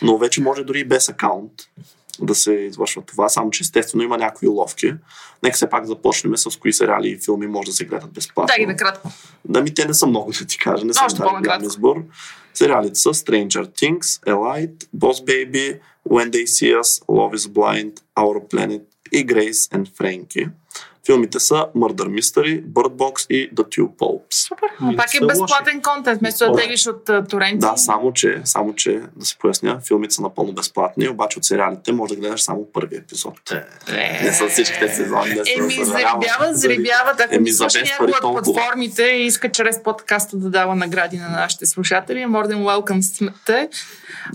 [0.02, 1.52] Но вече може дори и без акаунт
[2.22, 4.94] да се извършва това, само че естествено има някои уловки.
[5.44, 8.54] Нека все пак започнем с кои сериали и филми може да се гледат безплатно.
[8.56, 9.12] Да, ги накратко.
[9.46, 10.86] Да ми те не са много, да ти кажа.
[10.86, 12.04] Не Още дали голям избор.
[12.54, 18.50] Сериалите са Stranger Things, Elite, Boss Baby, When They See Us, Love is Blind, Our
[18.50, 20.50] Planet и Grace and Frankie.
[21.08, 24.48] Филмите са Murder Mystery, Bird Box и The Two Popes.
[24.48, 24.70] Супер.
[24.82, 27.58] Но пак е безплатен контент, вместо да теглиш от а, торенти.
[27.58, 31.92] Да, само че, само че, да се поясня, филмите са напълно безплатни, обаче от сериалите
[31.92, 33.52] може да гледаш само първи епизод.
[33.88, 35.36] Е, Не са всичките сезони.
[35.36, 36.22] Са Еми, съжалявам.
[36.22, 37.20] зарибяват, зарибяват.
[37.20, 37.68] Ако Еми, ми за
[38.00, 42.64] пари от платформите и иска чрез подкаста да дава награди на нашите слушатели, more than
[42.64, 43.02] welcome
[43.42, 43.70] сте.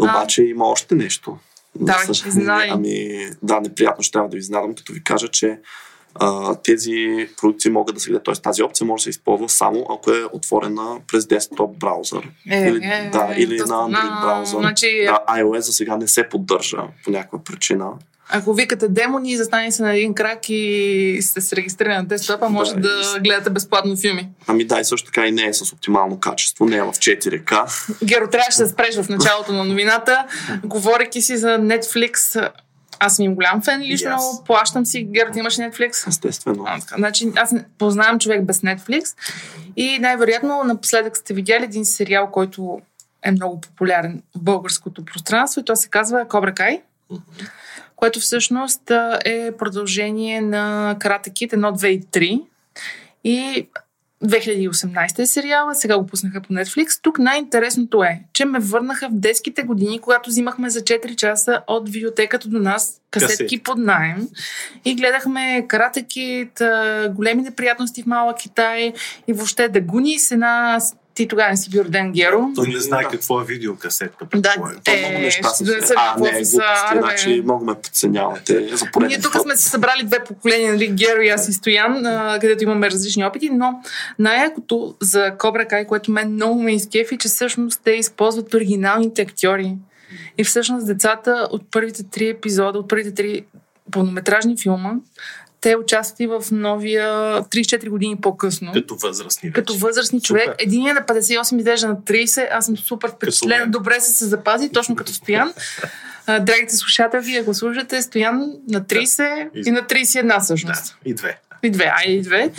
[0.01, 1.39] Обаче има още нещо.
[1.81, 2.71] За съжаление.
[2.71, 5.59] Ами, да, неприятно ще трябва да ви изненадам, като ви кажа, че
[6.15, 6.95] а, тези
[7.37, 8.35] продукции могат да се гледат, т.е.
[8.35, 12.29] тази опция може да се използва само ако е отворена през десктоп браузър.
[12.51, 14.59] Е, или, е, да, е, или на Android на- браузър.
[14.59, 17.87] значи- Да, iOS за сега не се поддържа по някаква причина.
[18.31, 22.75] Ако викате демони, застане се на един крак и сте се регистрирали на десктопа, може
[22.75, 24.29] Да, да, гледате безплатно филми.
[24.47, 27.65] Ами да, и също така и не е с оптимално качество, не е в 4K.
[28.05, 30.27] Геро, трябваше да спреш в началото на новината.
[30.65, 32.49] Говорейки си за Netflix,
[33.05, 34.45] аз съм им голям фен лично, Yes.
[34.47, 35.05] плащам си.
[35.05, 36.09] Геро, ти имаш Netflix?
[36.09, 36.65] Естествено.
[36.67, 36.95] А, така.
[36.97, 39.17] Значи, аз познавам човек без Netflix
[39.77, 42.81] и най-вероятно напоследък сте видяли един сериал, който
[43.23, 46.83] е много популярен в българското пространство и то се казва Кобра Кай,
[47.97, 48.91] което всъщност
[49.25, 52.43] е продължение на Карата Кит 1, 2 и 3
[53.25, 53.69] и
[54.25, 57.01] 2018 е сериала, сега го пуснаха по Netflix.
[57.03, 61.85] Тук най-интересното е, че ме върнаха в детските години, когато взимахме за 4 часа от
[61.85, 63.63] библиотеката до нас касетки Касети.
[63.63, 64.29] под найем
[64.85, 66.63] и гледахме Карате Кит,
[67.11, 68.93] големи неприятности в Малък Китай
[69.29, 70.79] и въобще Дагуни с една...
[71.15, 72.49] Ти тогава не си бил роден, Геро.
[72.55, 73.09] Той не знае Да.
[73.09, 74.25] какво е видеокасетка.
[74.25, 74.81] Да, предполагам.
[74.85, 75.65] То Е, много неща ще са.
[75.65, 77.01] да се а, какво не, са, глупости, бе.
[77.01, 81.29] значи много ме подценявате за Ние тук сме се събрали две поколения, нали, Геро и
[81.29, 83.81] аз и Стоян, а, където имаме различни опити, но
[84.19, 89.75] най-якото за Кобра Кай, което мен много ме изкефи, че всъщност те използват оригиналните актьори.
[90.39, 93.45] И всъщност децата от първите три епизода, от първите три
[93.93, 94.93] пълнометражни филма,
[95.63, 97.09] те участват и в новия
[97.43, 98.73] 34 години по-късно.
[98.73, 99.55] Като възрастни вече.
[99.55, 100.45] Като възрастни човек.
[100.45, 100.57] Супер.
[100.59, 102.49] Единият на 58 изглежда на 30.
[102.53, 103.59] Аз съм супер впечатлена.
[103.61, 103.71] мен.
[103.71, 105.53] Добре се се запази, точно като Стоян.
[106.41, 109.17] Драгите слушателки, ако слушате, Стоян на 30
[109.55, 109.61] Да.
[109.67, 110.97] и на 31 Да, всъщност.
[111.05, 111.39] и две.
[111.63, 112.51] И две, а и две.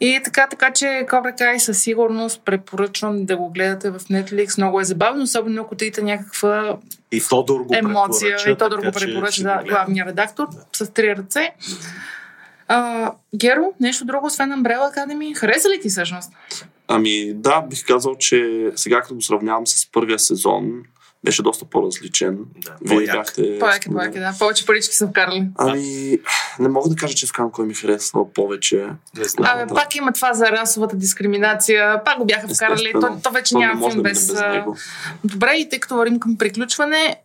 [0.00, 4.58] И така, така че Кобра Кай със сигурност препоръчвам да го гледате в Netflix.
[4.58, 6.76] Много е забавно, особено ако тъйте някаква
[7.12, 8.36] И Тодор го емоция.
[8.48, 11.50] И Тодор го препоръча, да, го главния редактор, с три ръце.
[12.68, 15.36] А, Геро, нещо друго, освен Umbrella Academy?
[15.36, 16.32] Хареса ли ти всъщност?
[16.88, 20.82] Ами да, бих казал, че сега като го сравнявам с първия сезон,
[21.24, 22.38] беше доста по-различен.
[22.56, 23.58] Да, Вие бяхте...
[23.58, 24.34] По-яки, по-яки, да.
[24.38, 25.46] Повече парички са вкарали.
[25.58, 26.18] Ами,
[26.58, 28.86] не мога да кажа, че вкарам кой ми харесва повече.
[29.16, 29.50] Не знам.
[29.50, 29.74] Абе, да.
[29.74, 32.04] пак има това за расовата дискриминация.
[32.04, 32.92] Пак го бяха вкарали.
[32.92, 34.26] То, то вече То не няма филм без...
[34.26, 34.76] без него.
[35.24, 37.16] Добре, и тъй като вървим към приключване,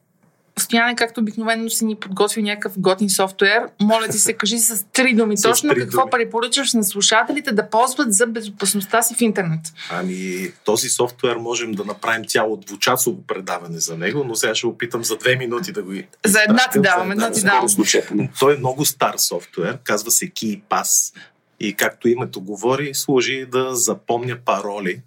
[0.59, 5.13] Стояне, както обикновено си ни подготви някакъв готин софтуер, моля ти се, кажи с три
[5.13, 6.11] думи С точно три какво думи.
[6.11, 9.59] препоръчваш на слушателите да ползват за безопасността си в интернет.
[9.91, 15.03] Ами, този софтуер можем да направим цяло двучасово предаване за него, но сега ще опитам
[15.03, 15.91] за две минути да го
[16.25, 17.47] За една ти давам, една ти да.
[17.47, 18.29] давам.
[18.39, 21.15] Той е много стар софтуер, казва се KeyPass
[21.59, 25.01] и както името говори, служи да запомня пароли,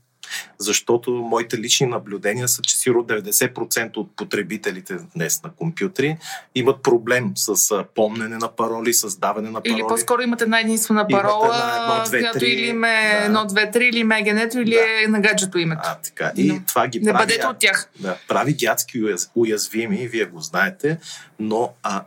[0.59, 6.17] защото моите лични наблюдения са, че сигурно 90% от потребителите днес на компютри
[6.55, 9.79] имат проблем с помнене на пароли, с даване на пароли.
[9.81, 13.25] Или по-скоро имате една единствена парола, една, едно, две, която три, или ме да.
[13.25, 15.05] едно, две, три, или ме генето, или Да.
[15.05, 15.81] е на гаджето името.
[15.85, 16.33] А, така.
[16.37, 17.89] И Но това ги Не прави, бъдете от тях.
[18.01, 20.99] да, прави ги адски уяз, уязвими, вие го знаете,
[21.39, 22.03] но а,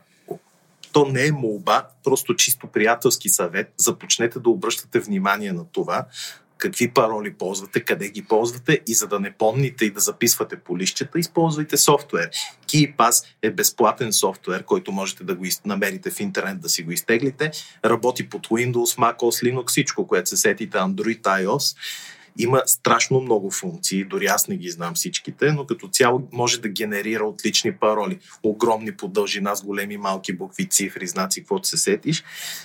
[0.91, 3.73] То не е молба, просто чисто приятелски съвет.
[3.77, 6.05] Започнете да обръщате внимание на това,
[6.59, 10.77] какви пароли ползвате, къде ги ползвате и за да не помните и да записвате по
[10.77, 12.29] лищата, използвайте софтуер.
[12.67, 17.51] KeyPass е безплатен софтуер, който можете да го намерите в интернет, да си го изтеглите.
[17.85, 21.77] Работи под Windows, macOS, Linux, всичко, което се сетите, Android, iOS.
[22.37, 26.69] Има страшно много функции, дори аз не ги знам всичките, но като цяло може да
[26.69, 28.19] генерира отлични пароли.
[28.43, 32.23] Огромни по дължина с големи малки букви, цифри, знаци, каквото се сетиш.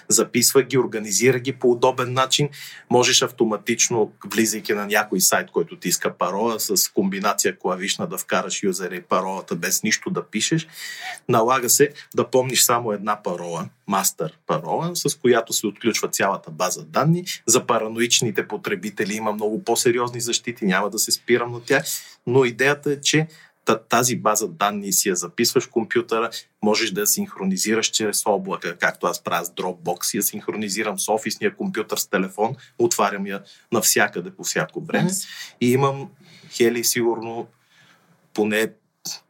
[0.09, 2.49] Записва ги, организира ги по удобен начин.
[2.91, 8.62] Можеш автоматично, влизайки на някой сайт, който ти иска парола, с комбинация клавишна да вкараш
[8.62, 10.67] юзера и паролата без нищо да пишеш.
[11.29, 16.85] Налага се да помниш само една парола, мастер парола, с която се отключва цялата база
[16.85, 17.24] данни.
[17.47, 21.85] За параноичните потребители има много по-сериозни защити, няма да се спирам на тях,
[22.26, 23.26] но идеята е, че
[23.89, 26.30] тази база данни си я записваш в компютъра,
[26.62, 31.57] можеш да я синхронизираш чрез облака, както аз правя с Dropbox, я синхронизирам с офисния
[31.57, 35.11] компютър с телефон, отварям я навсякъде по всяко време.
[35.61, 36.11] И имам
[36.51, 37.47] хели сигурно
[38.35, 38.68] поне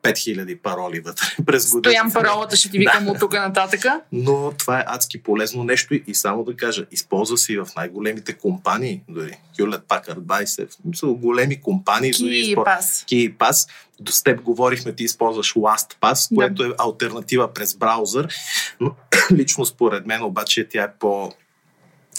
[0.02, 1.92] 5000 пароли вътре през година.
[1.92, 3.10] Стоям паролата, ще ти викам да.
[3.10, 4.00] от тук нататъка.
[4.12, 8.32] Но това е адски полезно нещо и само да кажа, използва се и в най-големите
[8.32, 12.12] компании, дори Hewlett Packard, Bicep, са големи компании.
[12.12, 12.80] Key Pass.
[12.80, 13.68] Key Pass.
[14.00, 16.34] До с теб говорихме, ти използваш LastPass, да.
[16.34, 18.28] което е альтернатива през браузър.
[18.80, 18.94] Но
[19.32, 21.32] лично според мен обаче тя е по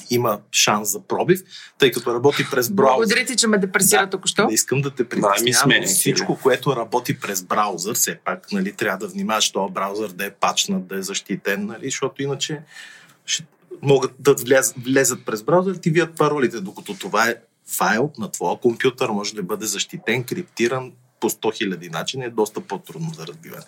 [0.10, 1.42] има шанс за пробив,
[1.78, 2.96] тъй като работи през браузър.
[2.96, 4.48] Благодаря ти, че ме депресира да, току-що.
[4.48, 8.98] Не искам да те притеснявам, да, всичко, което работи през браузър, все пак нали, трябва
[8.98, 12.62] да внимаваш този браузър да е пачнат, да е защитен, нали, защото иначе
[13.26, 13.46] ще
[13.82, 17.36] могат да влязат, влезат през браузър, ти вият паролите, докато това е
[17.68, 20.92] файл на твоя компютър, може да бъде защитен, криптиран,
[21.26, 23.64] по 100 000 начини е доста по-трудно за разбиване.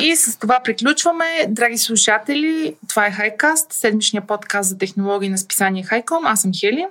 [0.00, 1.24] И с това приключваме.
[1.48, 6.26] Драги слушатели, това е Хайкаст, седмичния подкаст за технологии на списание Хайком.
[6.26, 6.86] Аз съм Хели.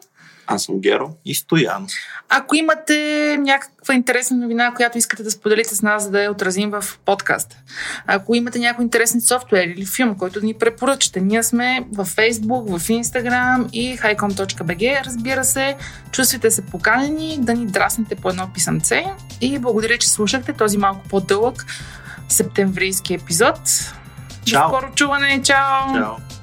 [0.56, 1.10] Аз съм Геро.
[1.26, 1.88] И Стоян.
[2.30, 6.72] Ако имате някаква интересна новина, която искате да споделите с нас, за да я отразим
[6.72, 7.58] в подкаст.
[8.08, 12.88] Ако имате някой интересен софтуер или филм, който ни препоръчате, ние сме в Facebook, в
[12.88, 15.06] Instagram и highcom.bg.
[15.06, 15.76] Разбира се,
[16.12, 19.06] чувствайте се поканени да ни драснете по едно писъмце
[19.42, 21.66] и благодаря, че слушахте този малко по-дълъг
[22.30, 23.60] септемврийски епизод.
[24.46, 24.62] Чао!
[24.62, 25.42] До скоро чуване!
[25.44, 25.94] Чао!
[25.96, 26.41] Чао!